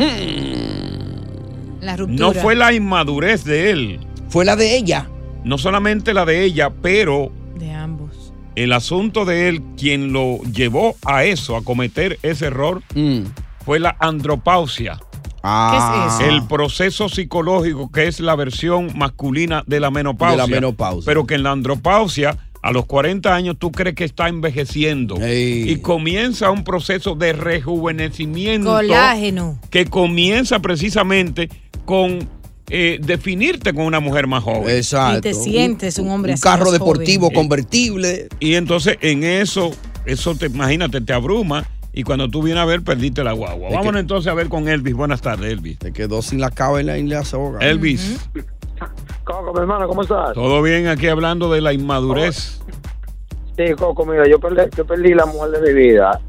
La 1.81 1.97
ruptura. 1.97 2.19
No 2.19 2.33
fue 2.33 2.55
la 2.55 2.73
inmadurez 2.73 3.45
de 3.45 3.71
él. 3.71 4.01
Fue 4.29 4.45
la 4.45 4.57
de 4.57 4.77
ella. 4.77 5.09
No 5.49 5.57
solamente 5.57 6.13
la 6.13 6.27
de 6.27 6.45
ella, 6.45 6.69
pero 6.69 7.33
De 7.57 7.73
ambos. 7.73 8.35
el 8.55 8.71
asunto 8.75 9.25
de 9.25 9.49
él, 9.49 9.63
quien 9.79 10.13
lo 10.13 10.43
llevó 10.43 10.95
a 11.07 11.25
eso, 11.25 11.57
a 11.57 11.65
cometer 11.65 12.19
ese 12.23 12.49
error, 12.49 12.83
fue 13.65 13.81
la 13.81 13.97
andropausia. 13.99 15.01
Ah. 15.43 15.71
¿Qué 15.73 16.07
es 16.07 16.21
eso? 16.21 16.37
El 16.37 16.47
proceso 16.47 17.09
psicológico 17.09 17.91
que 17.91 18.09
es 18.09 18.21
la 18.21 18.37
versión 18.37 18.91
masculina 18.95 19.65
de 19.67 19.81
la 19.81 19.91
menopausia. 19.91 20.45
De 20.45 20.51
la 20.51 20.55
menopausia. 20.55 21.07
Pero 21.07 21.27
que 21.27 21.37
en 21.37 21.45
la 21.45 21.53
andropausia, 21.53 22.37
a 22.61 22.71
los 22.71 22.85
40 22.85 23.35
años, 23.35 23.57
tú 23.59 23.73
crees 23.73 23.97
que 23.97 24.05
está 24.05 24.29
envejeciendo. 24.29 25.17
Y 25.27 25.79
comienza 25.81 26.51
un 26.51 26.63
proceso 26.63 27.15
de 27.15 27.33
rejuvenecimiento. 27.33 28.69
Colágeno. 28.69 29.59
Que 29.71 29.87
comienza 29.87 30.59
precisamente 30.59 31.49
con 31.87 32.29
eh, 32.71 32.99
definirte 33.01 33.73
con 33.73 33.85
una 33.85 34.01
mujer 34.01 34.27
más 34.27 34.43
joven. 34.45 34.69
Exacto. 34.77 35.19
Y 35.19 35.21
te 35.21 35.35
sientes 35.35 35.99
un 35.99 36.11
hombre 36.11 36.33
Un 36.33 36.35
así 36.35 36.43
carro 36.43 36.65
más 36.65 36.73
deportivo 36.73 37.27
joven. 37.27 37.35
convertible. 37.37 38.29
Y 38.41 38.55
entonces 38.55 38.97
en 39.01 39.25
eso, 39.25 39.71
eso 40.07 40.35
te, 40.35 40.47
imagínate, 40.47 41.01
te 41.01 41.13
abruma 41.13 41.65
y 41.93 42.03
cuando 42.03 42.29
tú 42.29 42.43
vienes 42.43 42.63
a 42.63 42.67
ver, 42.67 42.83
perdiste 42.83 43.25
la 43.25 43.33
guagua. 43.33 43.71
Vámonos 43.71 43.93
que- 43.95 43.99
entonces 44.01 44.31
a 44.31 44.35
ver 44.35 44.49
con 44.49 44.69
Elvis. 44.69 44.95
Buenas 44.95 45.21
tardes, 45.21 45.51
Elvis. 45.53 45.79
Te 45.79 45.93
quedó 45.93 46.23
sin 46.23 46.41
la 46.41 46.51
cava 46.51 46.81
y 46.83 46.85
la, 47.07 47.25
soga. 47.25 47.59
Elvis, 47.61 48.21
Coco, 49.25 49.53
mi 49.53 49.61
hermano, 49.61 49.87
¿cómo 49.89 50.03
estás? 50.03 50.33
¿todo 50.35 50.63
bien 50.63 50.87
aquí 50.87 51.09
hablando 51.09 51.51
de 51.53 51.61
la 51.61 51.73
inmadurez? 51.73 52.61
Sí, 53.57 53.65
Coco, 53.77 54.07
mira, 54.07 54.29
yo 54.29 54.39
perdí, 54.39 54.63
yo 54.77 54.87
perdí 54.87 55.15
la 55.15 55.27
mujer 55.27 55.51
de 55.61 55.73
mi 55.73 55.81
vida 55.81 56.21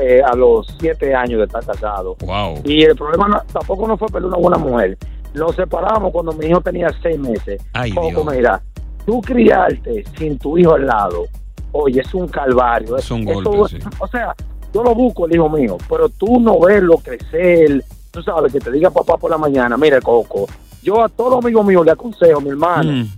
eh, 0.00 0.20
a 0.24 0.36
los 0.36 0.66
7 0.78 1.14
años 1.14 1.38
de 1.38 1.44
estar 1.46 1.64
casado. 1.64 2.16
Wow. 2.20 2.60
Y 2.64 2.82
el 2.82 2.94
problema 2.94 3.26
no- 3.26 3.42
tampoco 3.52 3.88
no 3.88 3.96
fue 3.96 4.08
perder 4.08 4.28
una 4.28 4.36
buena 4.36 4.58
mujer. 4.58 4.98
Nos 5.34 5.54
separamos 5.56 6.12
cuando 6.12 6.32
mi 6.32 6.46
hijo 6.46 6.60
tenía 6.60 6.88
6 7.02 7.18
meses. 7.18 7.60
Ay, 7.72 7.92
Coco, 7.92 8.08
Dios. 8.08 8.26
mira, 8.36 8.62
tú 9.04 9.20
criarte 9.20 10.04
sin 10.16 10.38
tu 10.38 10.56
hijo 10.56 10.74
al 10.74 10.86
lado, 10.86 11.24
oye, 11.72 12.00
es 12.00 12.14
un 12.14 12.28
calvario. 12.28 12.96
Es 12.96 13.10
un 13.10 13.28
Eso- 13.28 13.42
golpe, 13.42 13.78
sí. 13.80 13.88
O 13.98 14.06
sea, 14.08 14.34
yo 14.72 14.82
lo 14.82 14.94
busco, 14.94 15.26
el 15.26 15.34
hijo 15.34 15.48
mío, 15.48 15.76
pero 15.88 16.08
tú 16.08 16.40
no 16.40 16.58
verlo 16.60 16.98
crecer. 16.98 17.84
Tú 18.10 18.22
sabes, 18.22 18.52
que 18.52 18.60
te 18.60 18.70
diga 18.70 18.90
papá 18.90 19.16
por 19.16 19.30
la 19.30 19.38
mañana, 19.38 19.76
mire, 19.76 20.00
Coco, 20.00 20.46
yo 20.82 21.02
a 21.02 21.08
todos 21.08 21.30
los 21.32 21.44
amigos 21.44 21.66
míos 21.66 21.84
le 21.84 21.90
aconsejo, 21.92 22.40
mi 22.40 22.50
hermano, 22.50 22.92
Mm. 22.92 23.08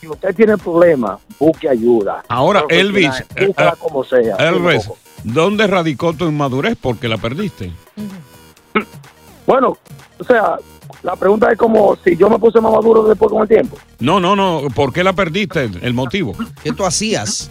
si 0.00 0.08
usted 0.08 0.34
tiene 0.34 0.56
problemas, 0.58 1.20
busque 1.38 1.68
ayuda. 1.68 2.24
Ahora, 2.28 2.64
Elvis, 2.68 3.20
eh, 3.36 3.52
eh, 3.56 3.70
como 3.78 4.02
sea. 4.04 4.34
Elvis. 4.36 4.90
¿dónde 5.22 5.66
radicó 5.66 6.14
tu 6.14 6.24
inmadurez? 6.26 6.76
Porque 6.80 7.06
la 7.06 7.18
perdiste. 7.18 7.70
Bueno, 9.46 9.76
o 10.18 10.24
sea, 10.24 10.56
la 11.02 11.16
pregunta 11.16 11.50
es 11.50 11.58
como 11.58 11.96
si 12.04 12.16
yo 12.16 12.28
me 12.30 12.38
puse 12.38 12.60
más 12.60 12.72
maduro 12.72 13.02
después 13.04 13.30
con 13.30 13.42
el 13.42 13.48
tiempo. 13.48 13.76
No, 13.98 14.20
no, 14.20 14.34
no. 14.36 14.62
¿Por 14.74 14.92
qué 14.92 15.02
la 15.04 15.12
perdiste? 15.12 15.70
El 15.82 15.94
motivo. 15.94 16.34
¿Qué 16.62 16.72
tú 16.72 16.84
hacías? 16.84 17.50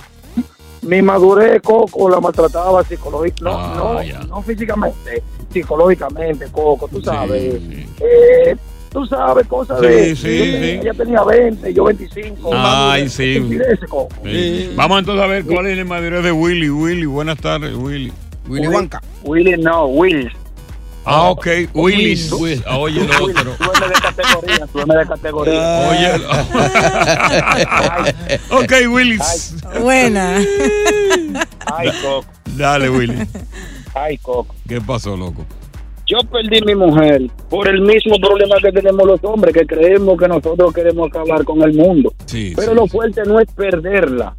Mi 0.81 1.01
madurez, 1.01 1.61
Coco, 1.61 2.09
la 2.09 2.19
maltrataba 2.21 2.83
psicológicamente, 2.85 3.43
no, 3.43 3.51
Ah, 3.51 3.93
no, 3.95 4.03
ya. 4.03 4.19
no 4.21 4.41
físicamente, 4.41 5.21
pichológicamente, 5.51 6.45
Coco, 6.51 6.87
tú 6.87 7.01
sabes. 7.01 7.55
Eh, 7.99 8.55
tú 8.89 9.05
sabes, 9.05 9.45
cosas 9.47 9.79
Sí, 9.81 9.85
de... 9.87 10.15
sí, 10.15 10.37
yo 10.37 10.43
sí. 10.45 10.69
Ella 10.81 10.93
tenía 10.93 11.23
20, 11.23 11.73
yo 11.73 11.83
25. 11.83 12.49
Ay, 12.53 12.57
madurez, 13.03 13.11
sí. 13.11 13.35
estupidez, 13.35 13.79
Coco. 13.89 14.15
Sí. 14.23 14.71
Vamos 14.75 14.99
entonces 14.99 15.23
a 15.23 15.27
ver 15.27 15.43
cuál 15.45 15.67
es 15.67 15.75
la 15.75 15.81
inmadurez 15.81 16.23
de 16.23 16.31
Willy. 16.31 16.69
Willy, 16.69 17.05
buenas 17.05 17.37
tardes, 17.39 17.75
Willy. 17.75 18.13
Willy 18.47 18.67
Wanka. 18.67 19.01
Willy 19.25 19.57
no, 19.61 19.85
Willis. 19.87 20.31
Ah, 21.05 21.29
ok, 21.29 21.47
Willis. 21.73 22.31
Will. 22.31 22.63
Ah, 22.67 22.77
Oye, 22.77 23.01
el 23.01 23.09
otro. 23.09 23.55
Súbeme 23.57 23.87
de 23.87 23.93
categoría, 24.01 24.67
súbeme 24.71 24.95
de 24.95 25.07
categoría. 25.07 25.89
Oye. 25.89 26.11
ok, 28.63 28.73
Willis. 28.91 29.55
Buena. 29.81 30.37
Ay, 31.65 31.89
Coco. 32.01 32.25
Dale, 32.55 32.89
Willy. 32.89 33.27
Ay, 33.93 34.17
Coco. 34.17 34.53
¿Qué 34.67 34.81
pasó, 34.81 35.15
loco? 35.17 35.45
Yo 36.05 36.17
perdí 36.31 36.61
mi 36.65 36.73
mujer 36.73 37.29
por 37.49 37.67
el 37.67 37.81
mismo 37.81 38.15
problema 38.19 38.55
que 38.61 38.71
tenemos 38.71 39.05
los 39.05 39.23
hombres, 39.23 39.53
que 39.53 39.65
creemos 39.67 40.17
que 40.17 40.27
nosotros 40.27 40.73
queremos 40.73 41.07
acabar 41.09 41.43
con 41.43 41.61
el 41.61 41.73
mundo. 41.73 42.11
Sí, 42.25 42.53
Pero 42.55 42.71
sí, 42.71 42.75
lo 42.75 42.87
fuerte 42.87 43.21
no 43.27 43.39
es 43.39 43.47
perderla. 43.51 44.35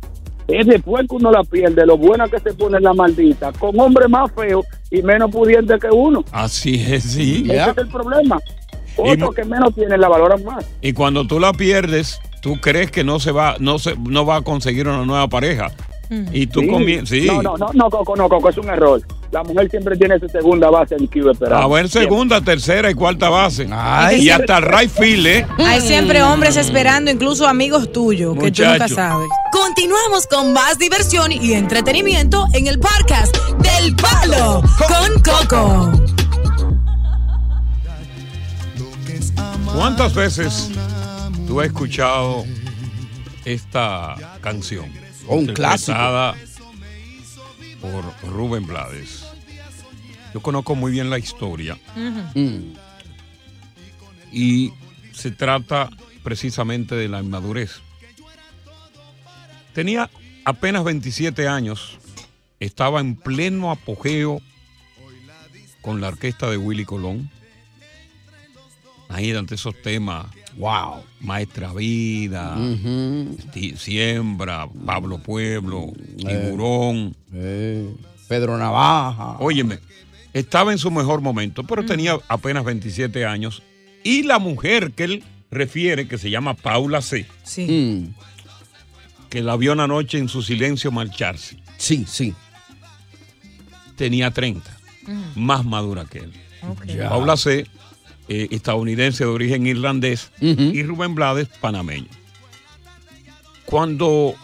Es 0.52 0.66
después 0.66 1.06
que 1.08 1.16
uno 1.16 1.30
la 1.30 1.44
pierde, 1.44 1.86
lo 1.86 1.96
buena 1.96 2.28
que 2.28 2.38
se 2.40 2.52
pone 2.54 2.80
la 2.80 2.92
maldita, 2.92 3.52
con 3.52 3.78
hombres 3.78 4.08
más 4.08 4.30
feos 4.32 4.64
y 4.90 5.02
menos 5.02 5.30
pudientes 5.30 5.80
que 5.80 5.88
uno. 5.90 6.24
Así 6.32 6.84
es, 6.88 7.04
sí. 7.04 7.44
Ese 7.48 7.70
es 7.70 7.78
el 7.78 7.88
problema. 7.88 8.38
Y 8.98 9.10
Otros 9.12 9.34
que 9.34 9.44
menos 9.44 9.74
tienen 9.74 10.00
la 10.00 10.08
valoran 10.08 10.44
más. 10.44 10.66
Y 10.80 10.92
cuando 10.92 11.26
tú 11.26 11.38
la 11.40 11.52
pierdes, 11.52 12.20
tú 12.42 12.56
crees 12.60 12.90
que 12.90 13.04
no 13.04 13.20
se 13.20 13.32
va, 13.32 13.56
no 13.58 13.78
se, 13.78 13.94
no 13.96 14.26
va 14.26 14.36
a 14.36 14.42
conseguir 14.42 14.88
una 14.88 15.04
nueva 15.04 15.28
pareja. 15.28 15.70
Y 16.32 16.46
tú 16.48 16.60
Sí. 16.60 16.66
comienzas. 16.66 17.08
Sí. 17.08 17.26
No, 17.26 17.40
no, 17.42 17.56
no, 17.56 17.70
no, 17.72 17.88
Coco, 17.90 18.16
no, 18.16 18.28
Coco, 18.28 18.48
es 18.48 18.58
un 18.58 18.68
error. 18.68 19.00
La 19.30 19.44
mujer 19.44 19.70
siempre 19.70 19.96
tiene 19.96 20.18
su 20.18 20.28
segunda 20.28 20.68
base 20.68 20.96
en 20.96 21.06
Cuba 21.06 21.30
esperando. 21.30 21.64
A 21.64 21.68
ver, 21.68 21.88
segunda, 21.88 22.40
tercera 22.40 22.90
y 22.90 22.94
cuarta 22.94 23.28
base. 23.28 23.68
Ay. 23.70 24.22
Y 24.22 24.30
hasta 24.30 24.58
el 24.58 24.64
right 24.64 24.90
field, 24.90 25.26
¿eh? 25.26 25.46
Hay 25.58 25.80
siempre 25.80 26.20
hombres 26.24 26.56
esperando, 26.56 27.12
incluso 27.12 27.46
amigos 27.46 27.92
tuyos, 27.92 28.36
que 28.36 28.50
tú 28.50 28.64
nunca 28.64 28.88
sabes. 28.88 29.28
Continuamos 29.52 30.26
con 30.26 30.52
más 30.52 30.78
diversión 30.78 31.30
y 31.30 31.52
entretenimiento 31.52 32.44
en 32.54 32.66
el 32.66 32.80
podcast 32.80 33.36
del 33.58 33.94
Palo 33.94 34.62
con 34.88 35.22
Coco. 35.22 35.92
¿Cuántas 39.76 40.14
veces 40.14 40.70
tú 41.46 41.60
has 41.60 41.66
escuchado 41.66 42.44
esta 43.44 44.16
canción? 44.40 44.86
Un 45.30 45.46
clásico. 45.46 45.96
por 47.80 48.30
Rubén 48.30 48.66
Blades. 48.66 49.24
Yo 50.34 50.40
conozco 50.40 50.74
muy 50.74 50.92
bien 50.92 51.08
la 51.10 51.18
historia 51.18 51.78
Mm. 52.34 52.74
y 54.32 54.72
se 55.12 55.30
trata 55.30 55.88
precisamente 56.22 56.94
de 56.94 57.08
la 57.08 57.20
inmadurez. 57.20 57.80
Tenía 59.72 60.10
apenas 60.44 60.84
27 60.84 61.48
años, 61.48 61.98
estaba 62.60 63.00
en 63.00 63.16
pleno 63.16 63.70
apogeo 63.70 64.40
con 65.80 66.00
la 66.00 66.08
orquesta 66.08 66.50
de 66.50 66.56
Willy 66.58 66.84
Colón. 66.84 67.30
Ahí 69.08 69.32
ante 69.32 69.54
esos 69.56 69.80
temas. 69.82 70.26
Wow. 70.56 71.02
Maestra 71.20 71.72
Vida, 71.72 72.56
Siembra, 73.76 74.68
Pablo 74.86 75.18
Pueblo, 75.18 75.92
Tiburón. 76.16 77.14
Pedro 78.28 78.58
Navaja. 78.58 79.36
Óyeme, 79.38 79.78
estaba 80.32 80.72
en 80.72 80.78
su 80.78 80.90
mejor 80.90 81.20
momento, 81.20 81.64
pero 81.64 81.84
tenía 81.84 82.18
apenas 82.28 82.64
27 82.64 83.24
años. 83.26 83.62
Y 84.02 84.22
la 84.22 84.38
mujer 84.38 84.92
que 84.92 85.04
él 85.04 85.24
refiere, 85.50 86.06
que 86.08 86.16
se 86.18 86.30
llama 86.30 86.54
Paula 86.54 87.02
C., 87.02 87.26
Mm. 87.58 88.14
que 89.28 89.42
la 89.42 89.56
vio 89.56 89.72
una 89.72 89.86
noche 89.86 90.18
en 90.18 90.28
su 90.28 90.42
silencio 90.42 90.90
marcharse. 90.90 91.56
Sí, 91.76 92.04
sí. 92.08 92.34
Tenía 93.96 94.30
30, 94.30 94.76
más 95.34 95.64
madura 95.64 96.04
que 96.04 96.18
él. 96.18 96.32
Ya. 96.86 97.08
Paula 97.08 97.36
C., 97.36 97.66
eh, 98.30 98.46
estadounidense 98.52 99.24
de 99.24 99.30
origen 99.30 99.66
irlandés, 99.66 100.30
y 100.40 100.82
Rubén 100.84 101.14
Blades, 101.16 101.48
panameño. 101.60 102.06
Cuando 103.64 104.34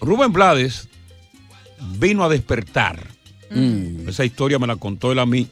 Rubén 0.00 0.32
Blades 0.32 0.88
vino 1.98 2.24
a 2.24 2.28
despertar, 2.28 3.12
Mm. 3.50 4.08
esa 4.08 4.24
historia 4.24 4.58
me 4.58 4.66
la 4.66 4.76
contó 4.76 5.12
él 5.12 5.18
a 5.20 5.26
mí 5.26 5.46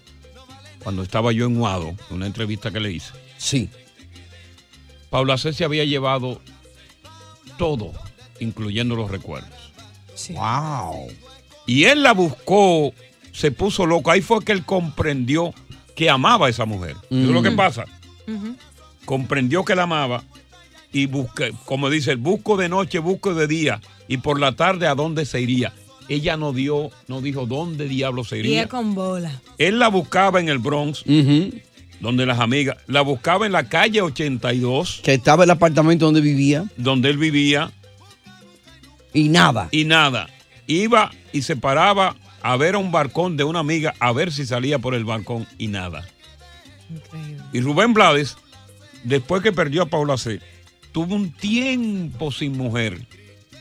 cuando 0.82 1.02
estaba 1.02 1.30
yo 1.30 1.44
en 1.46 1.54
Guado, 1.56 1.90
en 2.10 2.16
una 2.16 2.26
entrevista 2.26 2.70
que 2.72 2.80
le 2.80 2.90
hice. 2.90 3.12
Sí. 3.36 3.68
Paula 5.10 5.36
C. 5.38 5.52
se 5.52 5.62
había 5.64 5.84
llevado 5.84 6.40
todo, 7.58 7.92
incluyendo 8.40 8.96
los 8.96 9.10
recuerdos. 9.10 9.50
Wow. 10.30 11.08
Y 11.66 11.84
él 11.84 12.02
la 12.02 12.12
buscó, 12.12 12.92
se 13.30 13.52
puso 13.52 13.86
loco. 13.86 14.10
Ahí 14.10 14.22
fue 14.22 14.42
que 14.44 14.52
él 14.52 14.64
comprendió 14.64 15.54
que 15.94 16.08
amaba 16.10 16.46
a 16.46 16.50
esa 16.50 16.64
mujer. 16.64 16.96
Eso 17.10 17.20
es 17.20 17.28
lo 17.28 17.42
que 17.42 17.50
Mm. 17.50 17.56
pasa. 17.56 17.84
Comprendió 19.04 19.64
que 19.64 19.74
la 19.74 19.82
amaba 19.84 20.22
y 20.92 21.06
busca, 21.06 21.46
como 21.64 21.90
dice, 21.90 22.14
busco 22.14 22.56
de 22.56 22.68
noche, 22.68 22.98
busco 22.98 23.34
de 23.34 23.46
día 23.46 23.80
y 24.08 24.18
por 24.18 24.38
la 24.38 24.52
tarde 24.52 24.86
a 24.86 24.94
dónde 24.94 25.24
se 25.26 25.40
iría. 25.40 25.72
Ella 26.08 26.36
no 26.36 26.52
dio, 26.52 26.90
no 27.08 27.20
dijo 27.20 27.46
dónde 27.46 27.88
diablo 27.88 28.24
se 28.24 28.36
Y 28.36 28.40
iría. 28.40 28.62
es 28.62 28.68
con 28.68 28.94
bola. 28.94 29.40
Él 29.58 29.78
la 29.78 29.88
buscaba 29.88 30.40
en 30.40 30.48
el 30.48 30.58
Bronx, 30.58 31.04
donde 32.00 32.26
las 32.26 32.40
amigas, 32.40 32.76
la 32.86 33.00
buscaba 33.02 33.46
en 33.46 33.52
la 33.52 33.68
calle 33.68 34.02
82, 34.02 35.00
Que 35.02 35.14
estaba 35.14 35.44
el 35.44 35.50
apartamento 35.50 36.04
donde 36.04 36.20
vivía. 36.20 36.64
donde 36.76 37.10
él 37.10 37.18
vivía. 37.18 37.70
Y 39.14 39.28
nada. 39.28 39.68
Y 39.70 39.84
nada. 39.84 40.28
Iba 40.66 41.10
y 41.32 41.42
se 41.42 41.56
paraba 41.56 42.16
a 42.42 42.56
ver 42.56 42.74
a 42.74 42.78
un 42.78 42.92
balcón 42.92 43.36
de 43.36 43.44
una 43.44 43.60
amiga, 43.60 43.94
a 44.00 44.12
ver 44.12 44.32
si 44.32 44.46
salía 44.46 44.78
por 44.78 44.94
el 44.94 45.04
balcón 45.04 45.46
y 45.58 45.68
nada. 45.68 46.06
Y 47.52 47.60
Rubén 47.60 47.94
Blades, 47.94 48.36
después 49.04 49.42
que 49.42 49.52
perdió 49.52 49.82
a 49.82 49.86
Paula 49.86 50.16
C., 50.16 50.40
tuvo 50.92 51.14
un 51.14 51.32
tiempo 51.32 52.30
sin 52.30 52.56
mujer. 52.56 53.06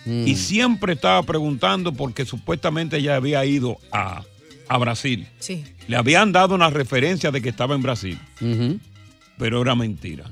Mm. 0.06 0.28
Y 0.28 0.36
siempre 0.36 0.94
estaba 0.94 1.22
preguntando 1.24 1.94
porque 1.94 2.26
supuestamente 2.26 2.98
ella 2.98 3.16
había 3.16 3.46
ido 3.46 3.78
a, 3.92 4.24
a 4.68 4.78
Brasil. 4.78 5.28
Sí. 5.40 5.64
Le 5.88 5.96
habían 5.96 6.32
dado 6.32 6.56
una 6.56 6.70
referencia 6.70 7.32
de 7.32 7.42
que 7.42 7.50
estaba 7.50 7.76
en 7.76 7.84
Brasil, 7.84 8.20
pero 9.38 9.62
era 9.62 9.76
mentira. 9.76 10.26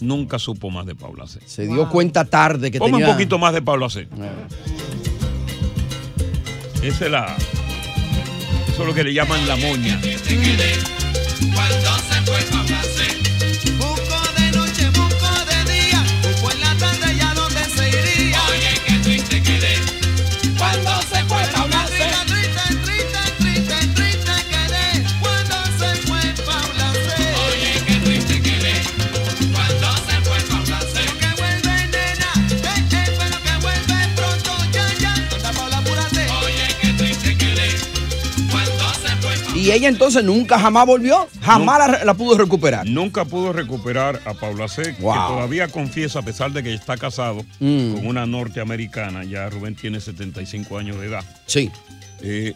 Nunca 0.00 0.38
supo 0.38 0.70
más 0.70 0.84
de 0.84 0.94
Paula 0.94 1.26
C. 1.26 1.40
Se 1.46 1.66
dio 1.66 1.88
cuenta 1.88 2.24
tarde 2.24 2.70
que 2.70 2.78
Ponme 2.78 2.92
tenía... 2.98 3.06
un 3.06 3.12
poquito 3.14 3.38
más 3.38 3.54
de 3.54 3.62
Paula 3.62 3.88
C. 3.88 4.08
Esa 6.82 7.04
es 7.06 7.10
la. 7.10 7.36
Eso 8.76 8.82
es 8.82 8.88
lo 8.88 8.94
que 8.94 9.04
le 9.04 9.14
llaman 9.14 9.48
la 9.48 9.56
moña. 9.56 9.98
Y 39.66 39.70
ella 39.72 39.88
entonces 39.88 40.22
nunca 40.22 40.58
jamás 40.58 40.86
volvió. 40.86 41.26
Jamás 41.42 41.90
la, 41.90 42.04
la 42.04 42.14
pudo 42.14 42.38
recuperar. 42.38 42.86
Nunca 42.86 43.24
pudo 43.24 43.52
recuperar 43.52 44.20
a 44.24 44.34
Paula 44.34 44.68
C, 44.68 44.94
que 44.94 45.02
Wow. 45.02 45.14
todavía 45.28 45.68
confiesa, 45.68 46.20
a 46.20 46.22
pesar 46.22 46.52
de 46.52 46.62
que 46.62 46.72
está 46.74 46.96
casado 46.96 47.44
Mm. 47.60 47.94
con 47.94 48.06
una 48.06 48.26
norteamericana, 48.26 49.24
ya 49.24 49.48
Rubén 49.50 49.74
tiene 49.74 50.00
75 50.00 50.78
años 50.78 51.00
de 51.00 51.06
edad. 51.06 51.24
Sí. 51.46 51.70
Eh, 52.22 52.54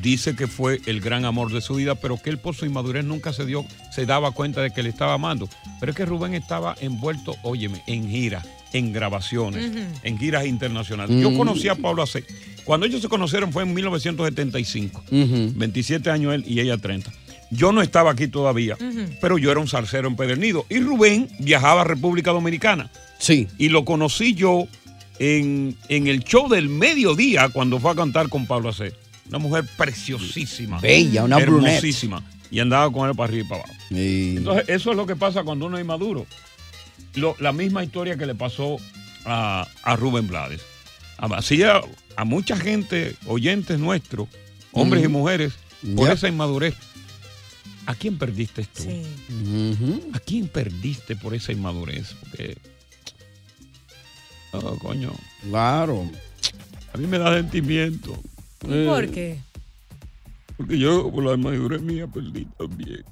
dice 0.00 0.34
que 0.36 0.46
fue 0.46 0.80
el 0.86 1.00
gran 1.00 1.24
amor 1.24 1.52
de 1.52 1.60
su 1.60 1.74
vida, 1.74 1.94
pero 1.94 2.16
que 2.16 2.30
él 2.30 2.38
por 2.38 2.54
su 2.54 2.64
inmadurez 2.64 3.04
nunca 3.04 3.32
se 3.32 3.44
dio, 3.44 3.64
se 3.90 4.06
daba 4.06 4.30
cuenta 4.32 4.60
de 4.62 4.70
que 4.70 4.82
le 4.82 4.88
estaba 4.88 5.14
amando. 5.14 5.48
Pero 5.80 5.90
es 5.90 5.96
que 5.96 6.04
Rubén 6.06 6.34
estaba 6.34 6.74
envuelto, 6.80 7.36
óyeme, 7.42 7.82
en 7.86 8.08
giras, 8.08 8.46
en 8.72 8.92
grabaciones, 8.92 9.70
en 10.02 10.18
giras 10.18 10.46
internacionales. 10.46 11.20
Yo 11.20 11.30
Mm. 11.30 11.36
conocí 11.36 11.68
a 11.68 11.74
Pablo 11.74 12.06
C. 12.06 12.24
Cuando 12.64 12.86
ellos 12.86 13.02
se 13.02 13.08
conocieron 13.08 13.52
fue 13.52 13.64
en 13.64 13.74
1975. 13.74 15.02
Ujú. 15.10 15.52
27 15.56 16.10
años 16.10 16.34
él 16.34 16.44
y 16.46 16.60
ella 16.60 16.76
30. 16.78 17.12
Yo 17.50 17.70
no 17.72 17.82
estaba 17.82 18.12
aquí 18.12 18.28
todavía, 18.28 18.78
pero 19.20 19.36
yo 19.36 19.50
era 19.50 19.60
un 19.60 19.68
salsero 19.68 20.08
empedernido. 20.08 20.64
Y 20.70 20.78
Rubén 20.80 21.28
viajaba 21.38 21.82
a 21.82 21.84
República 21.84 22.30
Dominicana. 22.30 22.90
Sí. 23.18 23.46
Y 23.58 23.68
lo 23.68 23.84
conocí 23.84 24.32
yo 24.34 24.66
en, 25.18 25.76
en 25.88 26.06
el 26.06 26.24
show 26.24 26.48
del 26.48 26.68
mediodía 26.70 27.50
cuando 27.50 27.78
fue 27.78 27.90
a 27.90 27.94
cantar 27.94 28.28
con 28.30 28.46
Pablo 28.46 28.72
C. 28.72 28.92
Una 29.28 29.38
mujer 29.38 29.64
preciosísima. 29.76 30.80
Bella, 30.80 31.24
una 31.24 31.38
brunette. 31.38 31.68
hermosísima. 31.76 32.22
Y 32.50 32.60
andaba 32.60 32.90
con 32.92 33.08
él 33.08 33.14
para 33.16 33.28
arriba 33.28 33.44
y 33.44 33.48
para 33.48 33.62
abajo. 33.62 33.74
Entonces, 33.90 34.64
eso 34.68 34.90
es 34.90 34.96
lo 34.96 35.06
que 35.06 35.16
pasa 35.16 35.42
cuando 35.42 35.66
uno 35.66 35.78
es 35.78 35.84
maduro. 35.84 36.26
Lo- 37.14 37.36
la 37.40 37.52
misma 37.52 37.84
historia 37.84 38.16
que 38.16 38.26
le 38.26 38.34
pasó 38.34 38.76
a, 39.24 39.66
a 39.82 39.96
Rubén 39.96 40.26
Blades. 40.28 40.62
A- 41.18 41.26
Así 41.36 41.62
a, 41.62 41.80
a 42.16 42.24
mucha 42.24 42.56
gente, 42.56 43.16
oyentes 43.26 43.78
nuestros, 43.78 44.28
hombres 44.72 45.04
y 45.04 45.08
mujeres, 45.08 45.52
por 45.96 46.10
esa 46.10 46.28
inmadurez. 46.28 46.74
¿A 47.86 47.94
quién 47.96 48.16
perdiste 48.16 48.64
tú? 48.64 48.84
Ujú. 48.84 50.10
¿A 50.14 50.20
quién 50.20 50.46
perdiste 50.48 51.16
por 51.16 51.34
esa 51.34 51.50
inmadurez? 51.52 52.14
Porque. 52.20 52.56
Oh, 54.52 54.76
coño. 54.78 55.12
Claro. 55.48 56.08
A 56.94 56.98
mí 56.98 57.06
me 57.06 57.18
da 57.18 57.34
sentimiento. 57.34 58.16
¿Por 58.60 59.10
qué? 59.10 59.40
Porque 60.56 60.78
yo, 60.78 61.10
por 61.10 61.24
la 61.24 61.34
inmadurez 61.34 61.80
mía, 61.82 62.06
perdí 62.06 62.46
también. 62.58 63.04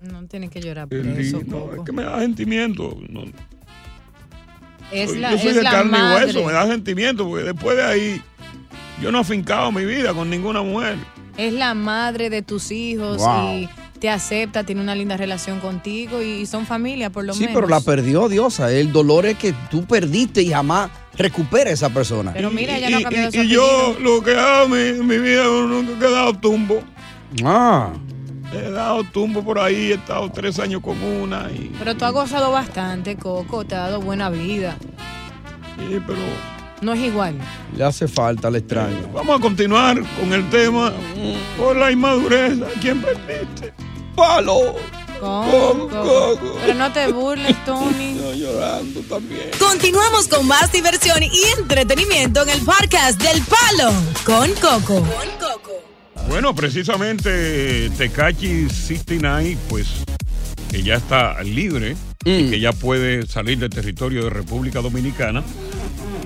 No 0.00 0.24
tienen 0.26 0.48
que 0.50 0.60
llorar 0.60 0.86
por 0.88 0.98
eso, 0.98 1.40
No, 1.46 1.74
es 1.74 1.80
que 1.84 1.92
me 1.92 2.04
da 2.04 2.20
sentimiento. 2.20 2.96
No, 3.08 3.22
Es 4.92 5.16
la, 5.16 5.32
yo 5.32 5.38
soy 5.38 5.48
es 5.48 5.54
de 5.56 5.62
la 5.62 5.70
carne 5.70 5.90
madre. 5.92 6.24
y 6.24 6.26
hueso, 6.28 6.44
me 6.46 6.52
da 6.52 6.66
sentimiento, 6.66 7.28
porque 7.28 7.44
después 7.44 7.76
de 7.76 7.82
ahí, 7.84 8.22
yo 9.02 9.10
no 9.12 9.18
he 9.18 9.20
afincado 9.20 9.70
mi 9.72 9.84
vida 9.84 10.14
con 10.14 10.30
ninguna 10.30 10.62
mujer. 10.62 10.96
Es 11.36 11.52
la 11.52 11.74
madre 11.74 12.30
de 12.30 12.42
tus 12.42 12.70
hijos 12.70 13.18
Wow. 13.18 13.54
y 13.58 13.68
te 14.00 14.08
acepta, 14.08 14.62
tiene 14.64 14.80
una 14.80 14.94
linda 14.94 15.16
relación 15.16 15.58
contigo 15.60 16.22
y 16.22 16.46
son 16.46 16.64
familia 16.66 17.10
por 17.10 17.24
lo 17.24 17.34
Sí, 17.34 17.40
menos. 17.40 17.54
pero 17.56 17.68
la 17.68 17.80
perdió, 17.80 18.28
Diosa. 18.28 18.72
El 18.72 18.92
dolor 18.92 19.26
es 19.26 19.36
que 19.36 19.52
tú 19.70 19.84
perdiste 19.84 20.42
y 20.42 20.50
jamás 20.50 20.90
recupera 21.16 21.70
esa 21.70 21.90
persona. 21.90 22.32
Pero 22.32 22.50
mira, 22.50 22.76
ella 22.78 22.90
no 22.90 22.96
ha 22.98 23.00
Y, 23.00 23.02
cambiado 23.04 23.32
su 23.32 23.38
y 23.42 23.48
yo 23.48 23.96
lo 24.00 24.22
que 24.22 24.36
hago 24.36 24.76
en 24.76 25.06
mi, 25.06 25.16
mi 25.16 25.18
vida, 25.22 25.44
nunca 25.44 26.06
he 26.06 26.10
dado 26.12 26.34
tumbo. 26.34 26.80
Ah. 27.44 27.92
He 28.52 28.70
dado 28.70 29.04
tumbo 29.04 29.42
por 29.44 29.58
ahí, 29.58 29.92
he 29.92 29.94
estado 29.94 30.30
tres 30.30 30.58
años 30.58 30.80
con 30.82 31.02
una 31.02 31.50
y... 31.50 31.70
Pero 31.78 31.96
tú 31.96 32.04
has 32.06 32.12
gozado 32.12 32.50
bastante, 32.50 33.16
Coco, 33.16 33.64
te 33.64 33.74
ha 33.74 33.80
dado 33.80 34.00
buena 34.00 34.30
vida. 34.30 34.76
Sí, 35.76 36.00
pero 36.06 36.18
No 36.80 36.94
es 36.94 37.00
igual. 37.00 37.38
Le 37.76 37.84
hace 37.84 38.08
falta, 38.08 38.50
le 38.50 38.58
extraño. 38.58 39.08
vamos 39.12 39.38
a 39.38 39.42
continuar 39.42 40.00
con 40.18 40.32
el 40.32 40.48
tema 40.48 40.92
por 41.58 41.76
la 41.76 41.90
inmadurez. 41.92 42.60
¿A 42.62 42.80
quién 42.80 43.02
perdiste? 43.02 43.74
¡Palo! 44.16 44.76
Coco. 45.20 46.38
Pero 46.60 46.74
no 46.74 46.92
te 46.92 47.10
burles, 47.12 47.56
Tony. 47.64 48.18
llorando 48.36 49.00
también. 49.02 49.50
Continuamos 49.58 50.28
con 50.28 50.46
más 50.46 50.70
diversión 50.72 51.22
y 51.22 51.42
entretenimiento 51.58 52.42
en 52.42 52.50
el 52.50 52.60
podcast 52.64 53.20
del 53.20 53.42
Palo 53.42 53.92
con 54.24 54.50
Coco. 54.54 55.04
Bueno, 56.28 56.54
precisamente 56.54 57.90
Tecachi 57.96 58.68
69, 58.68 59.56
pues 59.68 60.04
que 60.70 60.82
ya 60.82 60.96
está 60.96 61.42
libre 61.42 61.96
y 62.24 62.50
que 62.50 62.60
ya 62.60 62.72
puede 62.72 63.26
salir 63.26 63.58
del 63.58 63.70
territorio 63.70 64.24
de 64.24 64.30
República 64.30 64.82
Dominicana, 64.82 65.42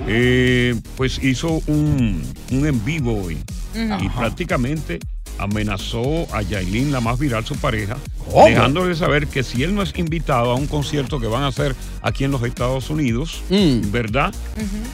eh, 0.05 0.75
pues 0.97 1.23
hizo 1.23 1.61
un, 1.67 2.21
un 2.51 2.67
en 2.67 2.83
vivo 2.83 3.23
hoy 3.23 3.37
y 3.73 4.09
prácticamente 4.09 4.99
amenazó 5.37 6.27
a 6.33 6.41
Yailin, 6.41 6.91
la 6.91 7.01
más 7.01 7.19
viral, 7.19 7.45
su 7.45 7.55
pareja, 7.55 7.97
¿Cómo? 8.31 8.45
dejándole 8.45 8.95
saber 8.95 9.27
que 9.27 9.43
si 9.43 9.63
él 9.63 9.75
no 9.75 9.81
es 9.81 9.93
invitado 9.97 10.51
a 10.51 10.55
un 10.55 10.67
concierto 10.67 11.19
que 11.19 11.27
van 11.27 11.43
a 11.43 11.47
hacer 11.47 11.75
aquí 12.01 12.23
en 12.23 12.31
los 12.31 12.43
Estados 12.43 12.89
Unidos, 12.89 13.43
¿verdad? 13.91 14.33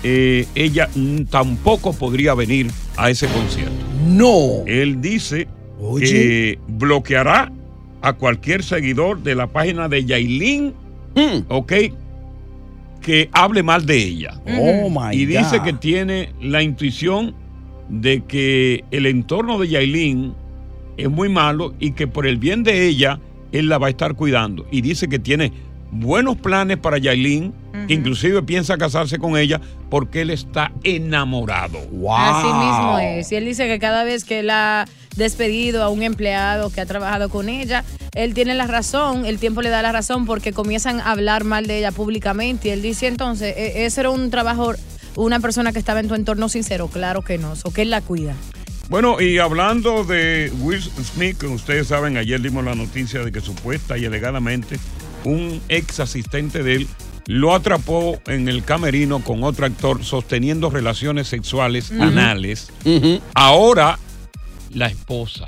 Eh, 0.04 0.48
ella 0.56 0.90
mm, 0.96 1.24
tampoco 1.26 1.94
podría 1.94 2.34
venir 2.34 2.72
a 2.98 3.10
ese 3.10 3.28
concierto. 3.28 3.74
No. 4.08 4.64
Él 4.66 5.02
dice 5.02 5.48
Oye. 5.80 6.06
que 6.06 6.60
bloqueará 6.68 7.52
a 8.02 8.14
cualquier 8.14 8.64
seguidor 8.64 9.22
de 9.24 9.36
la 9.36 9.48
página 9.48 9.88
de 9.90 10.06
Yailin, 10.06 10.74
¿ok? 11.50 11.74
Que 13.02 13.30
hable 13.32 13.64
mal 13.64 13.86
de 13.86 13.98
ella. 13.98 14.40
Oh, 14.58 14.90
my 14.90 15.16
y 15.16 15.26
dice 15.26 15.58
God. 15.60 15.64
que 15.66 15.74
tiene 15.74 16.34
la 16.42 16.62
intuición 16.62 17.34
de 17.90 18.22
que 18.24 18.84
el 18.92 19.06
entorno 19.06 19.58
de 19.60 19.68
Yailin 19.68 20.34
es 20.98 21.10
muy 21.10 21.30
malo 21.30 21.74
y 21.80 21.92
que 21.92 22.08
por 22.08 22.28
el 22.28 22.38
bien 22.38 22.64
de 22.64 22.88
ella, 22.88 23.20
él 23.52 23.68
la 23.70 23.78
va 23.78 23.88
a 23.88 23.90
estar 23.90 24.16
cuidando. 24.16 24.66
Y 24.72 24.82
dice 24.82 25.08
que 25.08 25.18
tiene 25.20 25.52
buenos 25.92 26.38
planes 26.38 26.78
para 26.78 26.98
Yailin, 27.00 27.52
que 27.88 27.96
inclusive 27.96 28.44
piensa 28.44 28.78
casarse 28.78 29.18
con 29.18 29.36
ella 29.38 29.60
porque 29.90 30.22
él 30.22 30.30
está 30.30 30.72
enamorado. 30.84 31.80
Así 31.80 32.48
mismo 32.48 33.00
es. 33.00 33.32
Y 33.32 33.36
él 33.36 33.46
dice 33.46 33.68
que 33.68 33.80
cada 33.80 34.04
vez 34.04 34.24
que 34.24 34.40
él 34.40 34.50
ha 34.52 34.86
despedido 35.16 35.84
a 35.84 35.90
un 35.90 36.04
empleado 36.04 36.70
que 36.70 36.82
ha 36.82 36.86
trabajado 36.86 37.30
con 37.30 37.50
ella, 37.50 37.84
él 38.14 38.34
tiene 38.36 38.54
la 38.54 38.68
razón, 38.68 39.26
el 39.26 39.40
tiempo 39.40 39.62
le 39.64 39.70
da 39.70 39.82
la 39.82 39.92
razón 39.92 40.26
porque 40.26 40.54
comienzan 40.54 41.00
a 41.00 41.12
hablar 41.12 41.44
mal 41.44 41.66
de 41.66 41.80
ella 41.80 41.92
públicamente. 41.92 42.68
Y 42.68 42.72
él 42.72 42.82
dice 42.82 43.08
entonces, 43.08 43.56
"E- 43.58 43.86
ese 43.86 44.02
era 44.02 44.10
un 44.12 44.30
trabajo, 44.30 44.74
una 45.26 45.40
persona 45.40 45.72
que 45.72 45.80
estaba 45.80 46.00
en 46.00 46.08
tu 46.08 46.16
entorno 46.16 46.50
sincero. 46.50 46.88
Claro 46.88 47.22
que 47.22 47.38
no, 47.38 47.54
o 47.64 47.72
que 47.72 47.84
él 47.84 47.90
la 47.90 48.02
cuida. 48.02 48.36
Bueno, 48.90 49.22
y 49.22 49.38
hablando 49.38 50.04
de 50.04 50.52
Will 50.62 50.82
Smith, 50.82 51.38
que 51.38 51.48
ustedes 51.48 51.88
saben, 51.88 52.18
ayer 52.18 52.42
dimos 52.42 52.64
la 52.66 52.74
noticia 52.74 53.24
de 53.24 53.32
que 53.32 53.40
supuesta 53.40 53.98
y 53.98 54.06
alegadamente 54.06 54.80
un 55.26 55.62
ex 55.70 56.00
asistente 56.00 56.64
de 56.64 56.76
él 56.76 56.88
lo 57.28 57.54
atrapó 57.54 58.20
en 58.26 58.48
el 58.50 58.64
camerino 58.64 59.24
con 59.24 59.44
otro 59.44 59.68
actor 59.68 60.04
sosteniendo 60.04 60.72
relaciones 60.72 61.28
sexuales 61.28 61.92
anales. 61.92 62.70
Ahora, 63.36 64.00
la 64.74 64.88
esposa. 64.88 65.48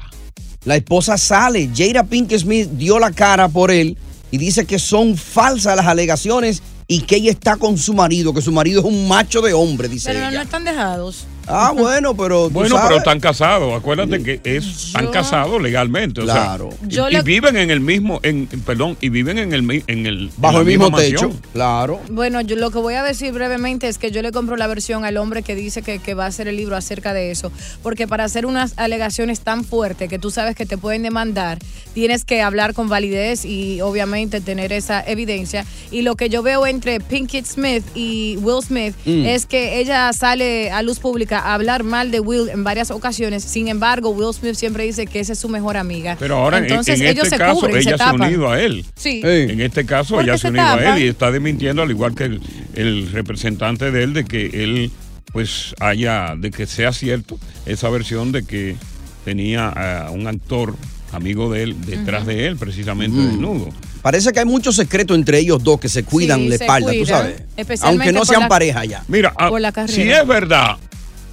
La 0.63 0.75
esposa 0.75 1.17
sale. 1.17 1.71
Jada 1.75 2.03
Pink 2.03 2.31
Smith 2.37 2.69
dio 2.73 2.99
la 2.99 3.11
cara 3.11 3.49
por 3.49 3.71
él 3.71 3.97
y 4.29 4.37
dice 4.37 4.67
que 4.67 4.77
son 4.77 5.17
falsas 5.17 5.75
las 5.75 5.87
alegaciones 5.87 6.61
y 6.91 6.99
que 7.03 7.15
ella 7.15 7.31
está 7.31 7.55
con 7.55 7.77
su 7.77 7.93
marido, 7.93 8.33
que 8.33 8.41
su 8.41 8.51
marido 8.51 8.81
es 8.81 8.85
un 8.85 9.07
macho 9.07 9.41
de 9.41 9.53
hombre, 9.53 9.87
dice 9.87 10.09
Pero 10.11 10.27
ella. 10.27 10.31
no 10.31 10.41
están 10.41 10.65
dejados. 10.65 11.23
Ah, 11.51 11.71
bueno, 11.77 12.15
pero. 12.15 12.45
tú 12.47 12.51
Bueno, 12.53 12.75
sabes. 12.75 12.87
pero 12.89 12.97
están 12.99 13.19
casados. 13.19 13.73
Acuérdate 13.77 14.23
que 14.23 14.39
es, 14.43 14.65
están 14.87 15.07
casados 15.11 15.61
legalmente. 15.61 16.21
o 16.21 16.25
sea, 16.25 16.33
Claro. 16.33 16.69
y, 16.83 16.87
Yo 16.87 17.09
y 17.09 17.13
le- 17.13 17.21
viven 17.21 17.57
en 17.57 17.69
el 17.71 17.79
mismo, 17.79 18.19
en, 18.23 18.47
perdón, 18.65 18.97
y 19.01 19.09
viven 19.09 19.37
en 19.37 19.53
el, 19.53 19.63
mi- 19.63 19.83
en 19.87 20.05
el 20.05 20.31
Bajo 20.37 20.55
en 20.55 20.61
el 20.61 20.67
mismo 20.67 20.95
techo. 20.97 21.21
mansión. 21.29 21.41
Claro. 21.53 21.99
Bueno, 22.09 22.41
yo 22.41 22.55
lo 22.55 22.71
que 22.71 22.79
voy 22.79 22.93
a 22.95 23.03
decir 23.03 23.31
brevemente 23.33 23.87
es 23.87 23.97
que 23.97 24.11
yo 24.11 24.21
le 24.21 24.31
compro 24.31 24.55
la 24.57 24.67
versión 24.67 25.05
al 25.05 25.17
hombre 25.17 25.43
que 25.43 25.55
dice 25.55 25.81
que, 25.81 25.99
que 25.99 26.13
va 26.13 26.25
a 26.25 26.27
hacer 26.27 26.47
el 26.47 26.57
libro 26.57 26.75
acerca 26.75 27.13
de 27.13 27.31
eso. 27.31 27.51
Porque 27.83 28.07
para 28.07 28.23
hacer 28.23 28.45
unas 28.45 28.73
alegaciones 28.77 29.41
tan 29.41 29.63
fuertes 29.63 30.09
que 30.09 30.19
tú 30.19 30.31
sabes 30.31 30.55
que 30.55 30.65
te 30.65 30.77
pueden 30.77 31.03
demandar, 31.03 31.59
tienes 31.93 32.25
que 32.25 32.41
hablar 32.41 32.73
con 32.73 32.89
validez 32.89 33.45
y 33.45 33.81
obviamente 33.81 34.41
tener 34.41 34.71
esa 34.73 35.01
evidencia. 35.05 35.65
Y 35.91 36.01
lo 36.03 36.15
que 36.15 36.29
yo 36.29 36.41
veo 36.43 36.65
entre 36.67 36.99
Pinkett 36.99 37.45
Smith 37.45 37.83
y 37.95 38.37
Will 38.41 38.63
Smith 38.63 38.95
Mm. 39.05 39.25
es 39.25 39.45
que 39.45 39.79
ella 39.79 40.11
sale 40.13 40.71
a 40.71 40.81
luz 40.81 40.99
pública 40.99 41.39
a 41.41 41.53
hablar 41.53 41.83
mal 41.83 42.11
de 42.11 42.19
Will 42.19 42.49
en 42.49 42.63
varias 42.63 42.91
ocasiones. 42.91 43.43
Sin 43.43 43.67
embargo, 43.67 44.09
Will 44.11 44.33
Smith 44.33 44.55
siempre 44.55 44.83
dice 44.85 45.05
que 45.07 45.19
esa 45.19 45.33
es 45.33 45.39
su 45.39 45.49
mejor 45.49 45.77
amiga. 45.77 46.15
Pero 46.19 46.37
ahora 46.37 46.57
en- 46.59 46.65
Entonces 46.65 46.99
en, 46.99 47.07
ellos 47.07 47.25
este 47.25 47.37
se 47.37 47.43
caso 47.43 47.59
cubren, 47.59 47.75
ella 47.77 47.83
se 47.83 47.89
se, 47.89 47.93
ha 47.95 47.97
tapan. 48.11 48.21
unido 48.27 48.49
a 48.51 48.59
él. 48.61 48.85
Sí. 48.95 49.21
En 49.23 49.61
este 49.61 49.85
caso 49.85 50.15
¿Por 50.15 50.23
ella 50.23 50.37
se 50.37 50.47
ha 50.47 50.49
unido 50.49 50.65
a 50.65 50.95
él 50.97 51.03
y 51.03 51.07
está 51.07 51.31
desmintiendo 51.31 51.81
al 51.81 51.89
igual 51.91 52.15
que 52.15 52.23
el, 52.25 52.41
el 52.75 53.11
representante 53.11 53.91
de 53.91 54.03
él 54.03 54.13
de 54.13 54.25
que 54.25 54.45
él 54.63 54.91
pues 55.31 55.73
haya 55.79 56.35
de 56.37 56.51
que 56.51 56.65
sea 56.67 56.91
cierto 56.91 57.39
esa 57.65 57.89
versión 57.89 58.31
de 58.33 58.43
que 58.43 58.75
tenía 59.23 59.69
a 59.69 60.11
un 60.11 60.27
actor 60.27 60.75
amigo 61.13 61.51
de 61.51 61.63
él 61.63 61.75
detrás 61.85 62.25
de 62.25 62.47
él 62.47 62.57
precisamente 62.57 63.17
Mm. 63.17 63.27
desnudo. 63.27 63.69
Parece 64.01 64.31
que 64.33 64.39
hay 64.39 64.45
mucho 64.45 64.71
secreto 64.71 65.13
entre 65.13 65.37
ellos 65.39 65.63
dos 65.63 65.79
que 65.79 65.87
se 65.87 66.03
cuidan 66.03 66.39
Sí, 66.39 66.49
la 66.49 66.57
se 66.57 66.63
espalda, 66.63 66.91
tú 66.91 67.05
sabes. 67.05 67.43
Aunque 67.81 68.11
no 68.11 68.25
sean 68.25 68.41
la- 68.41 68.47
pareja 68.49 68.83
ya. 68.85 69.03
Mira, 69.07 69.31
ah, 69.37 69.49
Por 69.49 69.61
la 69.61 69.71
carrera. 69.71 69.93
si 69.93 70.01
es 70.09 70.25
verdad, 70.27 70.77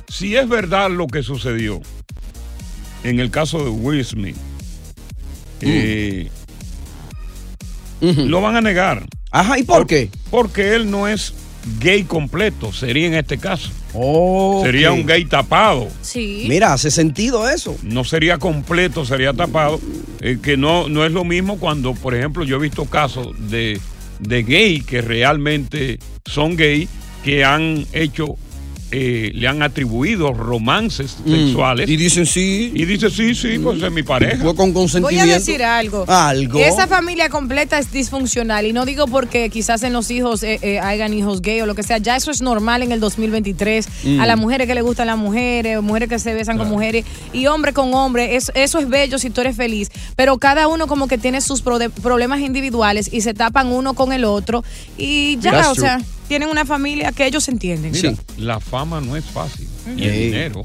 si 0.08 0.36
es 0.36 0.48
verdad 0.48 0.90
lo 0.90 1.06
que 1.06 1.22
sucedió 1.22 1.80
en 3.04 3.20
el 3.20 3.30
caso 3.30 3.62
de 3.64 3.70
Will 3.70 4.04
Smith, 4.04 4.36
eh, 5.60 6.28
lo 8.00 8.40
van 8.40 8.56
a 8.56 8.60
negar. 8.60 9.04
Ajá, 9.30 9.58
¿y 9.58 9.62
por 9.64 9.86
qué? 9.86 10.10
Porque 10.30 10.74
él 10.74 10.90
no 10.90 11.08
es 11.08 11.34
gay 11.80 12.04
completo, 12.04 12.72
sería 12.72 13.06
en 13.06 13.14
este 13.14 13.38
caso. 13.38 13.70
Ok. 13.92 14.64
Sería 14.64 14.92
un 14.92 15.06
gay 15.06 15.24
tapado. 15.24 15.88
Sí. 16.02 16.46
Mira, 16.48 16.72
hace 16.72 16.90
sentido 16.90 17.48
eso. 17.48 17.76
No 17.82 18.04
sería 18.04 18.38
completo, 18.38 19.04
sería 19.04 19.32
tapado. 19.32 19.80
eh, 20.20 20.38
que 20.42 20.56
no, 20.56 20.88
no 20.88 21.04
es 21.04 21.12
lo 21.12 21.24
mismo 21.24 21.58
cuando, 21.58 21.94
por 21.94 22.14
ejemplo, 22.14 22.44
yo 22.44 22.56
he 22.56 22.60
visto 22.60 22.84
casos 22.86 23.28
de, 23.50 23.80
de 24.20 24.42
gay 24.42 24.80
que 24.80 25.00
realmente 25.02 25.98
son 26.24 26.56
gay, 26.56 26.88
que 27.24 27.44
han 27.44 27.86
hecho, 27.92 28.36
eh, 28.90 29.30
le 29.34 29.46
han 29.48 29.62
atribuido 29.62 30.32
romances 30.32 31.16
Mm. 31.24 31.30
sexuales. 31.30 31.88
Y 31.90 31.96
dicen 31.96 32.26
sí. 32.26 32.72
Y 32.74 32.84
dice 32.84 33.10
sí, 33.10 33.34
sí, 33.34 33.58
pues 33.58 33.82
es 33.82 33.92
mi 33.92 34.02
pareja. 34.02 34.42
Fue 34.42 34.54
con 34.54 34.72
Voy 34.72 34.82
consentimiento. 34.82 35.30
a 35.30 35.38
decir 35.38 35.62
algo. 35.62 36.04
Algo. 36.08 36.58
Esa 36.58 36.86
familia 36.86 37.28
completa 37.28 37.78
es 37.78 37.92
disfuncional 37.92 38.66
y 38.66 38.72
no 38.72 38.84
digo 38.86 39.06
porque 39.06 39.50
quizás 39.50 39.82
en 39.82 39.92
los 39.92 40.10
hijos 40.10 40.42
eh, 40.42 40.58
eh, 40.62 40.80
hayan 40.80 41.12
hijos 41.14 41.42
gay 41.42 41.60
o 41.60 41.66
lo 41.66 41.74
que 41.74 41.82
sea, 41.82 41.98
ya 41.98 42.16
eso 42.16 42.30
es 42.30 42.40
normal 42.42 42.82
en 42.82 42.92
el 42.92 43.00
2023. 43.00 43.86
Mm. 44.04 44.20
A 44.20 44.26
las 44.26 44.38
mujeres 44.38 44.66
que 44.66 44.74
le 44.74 44.82
gustan 44.82 45.06
las 45.06 45.18
mujeres, 45.18 45.80
mujeres 45.82 46.08
que 46.08 46.18
se 46.18 46.34
besan 46.34 46.56
con 46.58 46.68
mujeres 46.68 47.04
y 47.32 47.46
hombre 47.46 47.72
con 47.72 47.92
hombre, 47.94 48.36
es- 48.36 48.50
eso 48.54 48.78
es 48.78 48.88
bello 48.88 49.18
si 49.18 49.30
tú 49.30 49.40
eres 49.42 49.56
feliz, 49.56 49.90
pero 50.16 50.38
cada 50.38 50.68
uno 50.68 50.86
como 50.86 51.08
que 51.08 51.18
tiene 51.18 51.40
sus 51.40 51.62
problemas 51.62 52.40
individuales 52.40 53.08
y 53.12 53.20
se 53.20 53.34
tapan 53.34 53.68
uno 53.68 53.94
con 53.94 54.12
el 54.12 54.24
otro 54.24 54.64
y 54.96 55.36
ya, 55.40 55.52
That's 55.52 55.68
o 55.68 55.74
sea, 55.74 55.96
true. 55.98 56.06
Tienen 56.28 56.48
una 56.48 56.64
familia 56.64 57.10
que 57.12 57.26
ellos 57.26 57.48
entienden. 57.48 57.92
Mira, 57.92 58.14
la 58.36 58.60
fama 58.60 59.00
no 59.00 59.16
es 59.16 59.24
fácil. 59.24 59.66
Y 59.96 60.04
el 60.04 60.10
Ey, 60.10 60.24
dinero. 60.26 60.64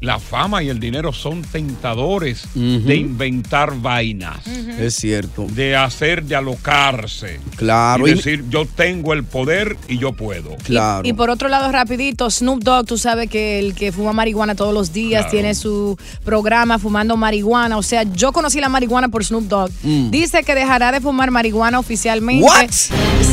La 0.00 0.20
fama 0.20 0.62
y 0.62 0.68
el 0.68 0.78
dinero 0.78 1.12
son 1.12 1.42
tentadores 1.42 2.46
de 2.54 2.94
inventar 2.94 3.80
vainas. 3.80 4.46
Es 4.78 4.94
cierto. 4.94 5.44
De 5.50 5.74
hacer, 5.74 6.22
de 6.22 6.36
alocarse. 6.36 7.40
Claro. 7.56 8.06
Y 8.06 8.12
y- 8.12 8.14
decir, 8.14 8.44
yo 8.48 8.64
tengo 8.64 9.12
el 9.12 9.24
poder 9.24 9.76
y 9.88 9.98
yo 9.98 10.12
puedo. 10.12 10.56
Claro. 10.62 11.06
Y 11.06 11.14
por 11.14 11.30
otro 11.30 11.48
lado, 11.48 11.72
rapidito, 11.72 12.30
Snoop 12.30 12.62
Dogg, 12.62 12.86
tú 12.86 12.96
sabes 12.96 13.28
que 13.28 13.58
el 13.58 13.74
que 13.74 13.90
fuma 13.90 14.12
marihuana 14.12 14.54
todos 14.54 14.72
los 14.72 14.92
días 14.92 15.22
Claro. 15.22 15.30
tiene 15.32 15.54
su 15.56 15.98
programa 16.24 16.78
fumando 16.78 17.16
marihuana. 17.16 17.76
O 17.76 17.82
sea, 17.82 18.04
yo 18.04 18.30
conocí 18.32 18.60
la 18.60 18.68
marihuana 18.68 19.08
por 19.08 19.24
Snoop 19.24 19.44
Dogg. 19.48 19.70
Mm. 19.82 20.10
Dice 20.10 20.44
que 20.44 20.54
dejará 20.54 20.92
de 20.92 21.00
fumar 21.00 21.32
marihuana 21.32 21.78
oficialmente. 21.80 22.44
What? 22.44 22.70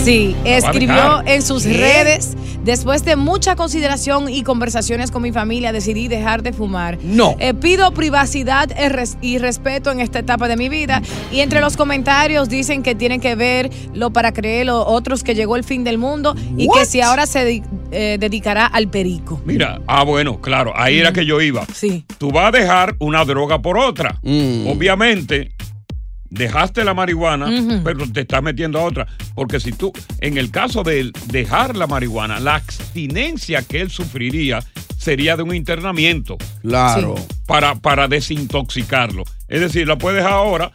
Sí, 0.04 0.36
escribió 0.44 1.22
en 1.28 1.44
sus 1.44 1.62
¿Qué? 1.64 1.74
redes 1.78 2.32
Después 2.66 3.06
de 3.06 3.16
mucha 3.16 3.56
consideración 3.56 4.28
y 4.28 4.42
conversaciones 4.42 5.12
con 5.12 5.22
mi 5.22 5.32
familia, 5.32 5.72
decidí 5.72 6.08
dejar 6.08 6.42
de 6.42 6.52
fumar. 6.56 6.98
No. 7.04 7.36
Eh, 7.40 7.54
pido 7.54 7.92
privacidad 7.92 8.70
y 8.72 8.90
res- 8.90 9.18
y 9.22 9.38
respeto 9.38 9.92
en 9.92 10.00
esta 10.00 10.20
etapa 10.20 10.48
de 10.48 10.58
mi 10.58 10.70
vida. 10.70 11.02
Y 11.32 11.42
entre 11.42 11.62
los 11.62 11.78
comentarios 11.78 12.50
dicen 12.50 12.82
que 12.82 12.96
tienen 12.96 13.22
que 13.22 13.36
ver 13.36 13.70
lo 13.94 14.12
para 14.12 14.32
creer 14.32 14.66
lo- 14.68 14.86
otros 14.88 15.24
que 15.24 15.36
llegó 15.36 15.56
el 15.56 15.64
fin 15.64 15.84
del 15.84 15.98
mundo 15.98 16.36
y 16.58 16.68
que 16.70 16.86
si 16.86 17.02
ahora 17.02 17.26
se 17.28 17.62
eh, 17.92 18.18
dedicará 18.20 18.66
al 18.66 18.88
perico. 18.88 19.40
Mira, 19.46 19.82
ah, 19.88 20.04
bueno, 20.04 20.42
claro, 20.42 20.74
ahí 20.76 20.98
era 21.00 21.14
que 21.14 21.26
yo 21.26 21.40
iba. 21.42 21.66
Sí. 21.74 22.06
Tú 22.18 22.32
vas 22.32 22.48
a 22.48 22.52
dejar 22.58 22.96
una 23.00 23.24
droga 23.26 23.62
por 23.62 23.78
otra. 23.78 24.20
Obviamente, 24.68 25.52
dejaste 26.36 26.84
la 26.84 26.94
marihuana, 26.94 27.48
pero 27.84 28.10
te 28.12 28.22
estás 28.22 28.44
metiendo 28.44 28.80
a 28.80 28.84
otra. 28.84 29.08
Porque 29.34 29.60
si 29.60 29.72
tú, 29.72 29.92
en 30.22 30.38
el 30.38 30.52
caso 30.52 30.84
de 30.84 31.00
él, 31.00 31.14
dejar 31.28 31.76
la 31.76 31.88
marihuana, 31.88 32.40
la 32.40 32.56
abstinencia 32.56 33.62
que 33.62 33.82
él 33.82 33.90
sufriría 33.90 34.64
sería 34.98 35.38
de 35.38 35.44
un 35.44 35.56
internamiento. 35.56 36.38
Claro. 36.62 37.16
Para, 37.46 37.76
para 37.76 38.08
desintoxicarlo. 38.08 39.24
Es 39.48 39.62
decir, 39.62 39.88
la 39.88 39.98
puedes 39.98 40.24
ahora, 40.24 40.72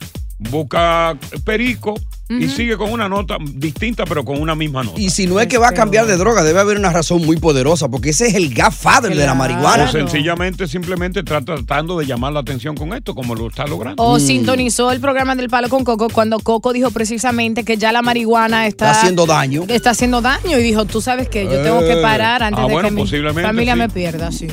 busca 0.51 1.17
perico 1.45 1.95
y 2.31 2.47
sigue 2.49 2.77
con 2.77 2.93
una 2.93 3.09
nota 3.09 3.37
distinta, 3.55 4.05
pero 4.07 4.25
con 4.25 4.41
una 4.41 4.55
misma 4.55 4.85
nota. 4.85 5.01
Y 5.01 5.11
si 5.11 5.27
no 5.27 5.41
es 5.41 5.49
que 5.49 5.59
va 5.59 5.69
a 5.71 5.73
cambiar 5.73 6.07
de 6.07 6.17
droga, 6.17 6.45
debe 6.45 6.61
haber 6.61 6.79
una 6.79 6.91
razón 6.91 7.27
muy 7.27 7.37
poderosa, 7.39 7.89
porque 7.89 8.11
ese 8.11 8.29
es 8.29 8.35
el 8.37 8.55
godfather 8.55 9.15
de 9.17 9.27
la 9.27 9.35
marihuana. 9.35 9.85
O 9.85 9.89
sencillamente, 9.89 10.69
simplemente 10.69 11.25
trata- 11.25 11.57
tratando 11.57 11.99
de 11.99 12.07
llamar 12.07 12.33
la 12.33 12.41
atención 12.41 12.77
con 12.77 12.95
esto, 12.95 13.17
como 13.17 13.35
lo 13.35 13.49
está 13.49 13.67
logrando. 13.67 14.01
O 14.03 14.17
Mm. 14.17 14.21
sintonizó 14.21 14.93
el 14.93 15.01
programa 15.01 15.35
del 15.35 15.49
Palo 15.51 15.69
con 15.69 15.83
Coco 15.83 16.09
cuando 16.09 16.39
Coco 16.39 16.73
dijo 16.73 16.93
precisamente 16.93 17.65
que 17.65 17.77
ya 17.77 17.91
la 17.91 18.01
marihuana 18.01 18.69
está, 18.69 18.87
Está 18.91 19.01
haciendo 19.01 19.27
daño. 19.27 19.65
Está 19.67 19.91
haciendo 19.91 20.21
daño 20.21 20.57
y 20.57 20.63
dijo, 20.63 20.85
tú 20.85 21.01
sabes 21.01 21.29
que 21.29 21.45
yo 21.47 21.61
tengo 21.63 21.81
que 21.81 21.95
Eh. 21.99 22.03
parar 22.03 22.45
antes 22.45 22.63
Ah, 22.63 22.67
de 22.69 22.73
bueno, 22.73 22.89
que 22.91 22.95
mi 22.95 23.43
familia 23.43 23.73
sí. 23.75 23.79
me 23.81 23.89
pierda. 23.89 24.31
Sí. 24.31 24.47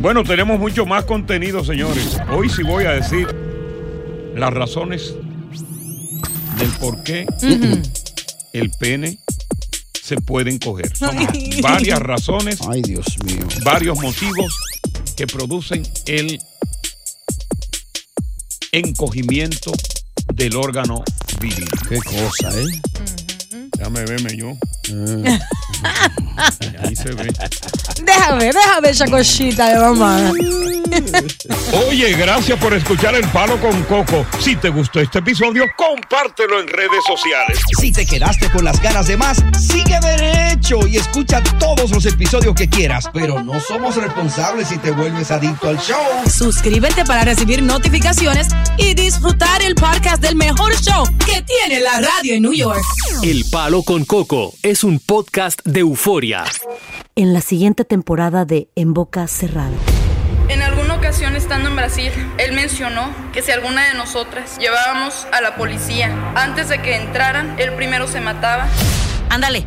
Bueno, 0.00 0.24
tenemos 0.24 0.58
mucho 0.58 0.84
más 0.84 1.04
contenido, 1.04 1.64
señores. 1.64 2.18
Hoy 2.36 2.48
sí 2.48 2.64
voy 2.64 2.84
a 2.86 2.90
decir 2.90 3.28
las 4.34 4.52
razones 4.52 5.14
del 6.60 6.70
por 6.72 7.02
qué 7.02 7.26
el 8.52 8.70
pene 8.72 9.18
se 10.02 10.16
puede 10.16 10.50
encoger. 10.50 10.94
Son 10.96 11.16
Ay. 11.16 11.60
varias 11.62 11.98
razones. 12.00 12.58
Ay, 12.68 12.82
Dios 12.82 13.06
mío. 13.24 13.46
Varios 13.64 13.98
motivos 14.00 14.54
que 15.16 15.26
producen 15.26 15.82
el 16.06 16.38
encogimiento 18.72 19.72
del 20.34 20.56
órgano 20.56 21.02
viril. 21.40 21.68
Qué 21.88 21.98
cosa, 21.98 22.50
¿eh? 22.60 22.66
Déjame 23.78 24.04
verme 24.04 24.36
yo. 24.36 24.56
Ahí 26.82 26.94
se 26.94 27.12
ve. 27.12 27.32
Déjame, 28.10 28.52
déjame 28.52 28.90
esa 28.90 29.06
cosita 29.06 29.68
de 29.68 29.78
mamá. 29.78 30.32
Oye, 31.88 32.12
gracias 32.14 32.58
por 32.58 32.74
escuchar 32.74 33.14
El 33.14 33.26
Palo 33.28 33.60
con 33.60 33.82
Coco. 33.84 34.26
Si 34.40 34.56
te 34.56 34.68
gustó 34.68 35.00
este 35.00 35.20
episodio, 35.20 35.64
compártelo 35.76 36.60
en 36.60 36.66
redes 36.66 37.04
sociales. 37.06 37.60
Si 37.78 37.92
te 37.92 38.04
quedaste 38.04 38.50
con 38.50 38.64
las 38.64 38.80
ganas 38.82 39.06
de 39.06 39.16
más, 39.16 39.44
sigue 39.56 39.98
y 40.86 40.96
escucha 40.96 41.42
todos 41.58 41.90
los 41.90 42.06
episodios 42.06 42.54
que 42.54 42.68
quieras. 42.68 43.10
Pero 43.12 43.42
no 43.42 43.60
somos 43.60 43.96
responsables 43.96 44.68
si 44.68 44.78
te 44.78 44.92
vuelves 44.92 45.30
adicto 45.32 45.68
al 45.68 45.78
show. 45.78 45.98
Suscríbete 46.30 47.04
para 47.04 47.24
recibir 47.24 47.60
notificaciones 47.62 48.48
y 48.76 48.94
disfrutar 48.94 49.62
el 49.62 49.74
podcast 49.74 50.22
del 50.22 50.36
mejor 50.36 50.72
show 50.80 51.04
que 51.26 51.42
tiene 51.42 51.80
la 51.80 52.00
radio 52.00 52.34
en 52.34 52.42
New 52.42 52.52
York. 52.52 52.80
El 53.22 53.44
Palo 53.50 53.82
con 53.82 54.04
Coco 54.04 54.54
es 54.62 54.84
un 54.84 55.00
podcast 55.00 55.60
de 55.64 55.80
euforia. 55.80 56.44
En 57.16 57.34
la 57.34 57.40
siguiente 57.40 57.84
temporada 57.84 58.44
de 58.44 58.68
En 58.76 58.94
Boca 58.94 59.26
Cerrada. 59.26 59.70
En 60.48 60.62
alguna 60.62 60.94
ocasión 60.94 61.34
estando 61.34 61.68
en 61.68 61.76
Brasil, 61.76 62.12
él 62.38 62.52
mencionó 62.52 63.12
que 63.32 63.42
si 63.42 63.50
alguna 63.50 63.88
de 63.88 63.94
nosotras 63.94 64.58
llevábamos 64.58 65.26
a 65.32 65.40
la 65.40 65.56
policía 65.56 66.32
antes 66.36 66.68
de 66.68 66.80
que 66.80 66.96
entraran, 66.96 67.56
él 67.58 67.72
primero 67.74 68.06
se 68.06 68.20
mataba. 68.20 68.68
Ándale, 69.28 69.66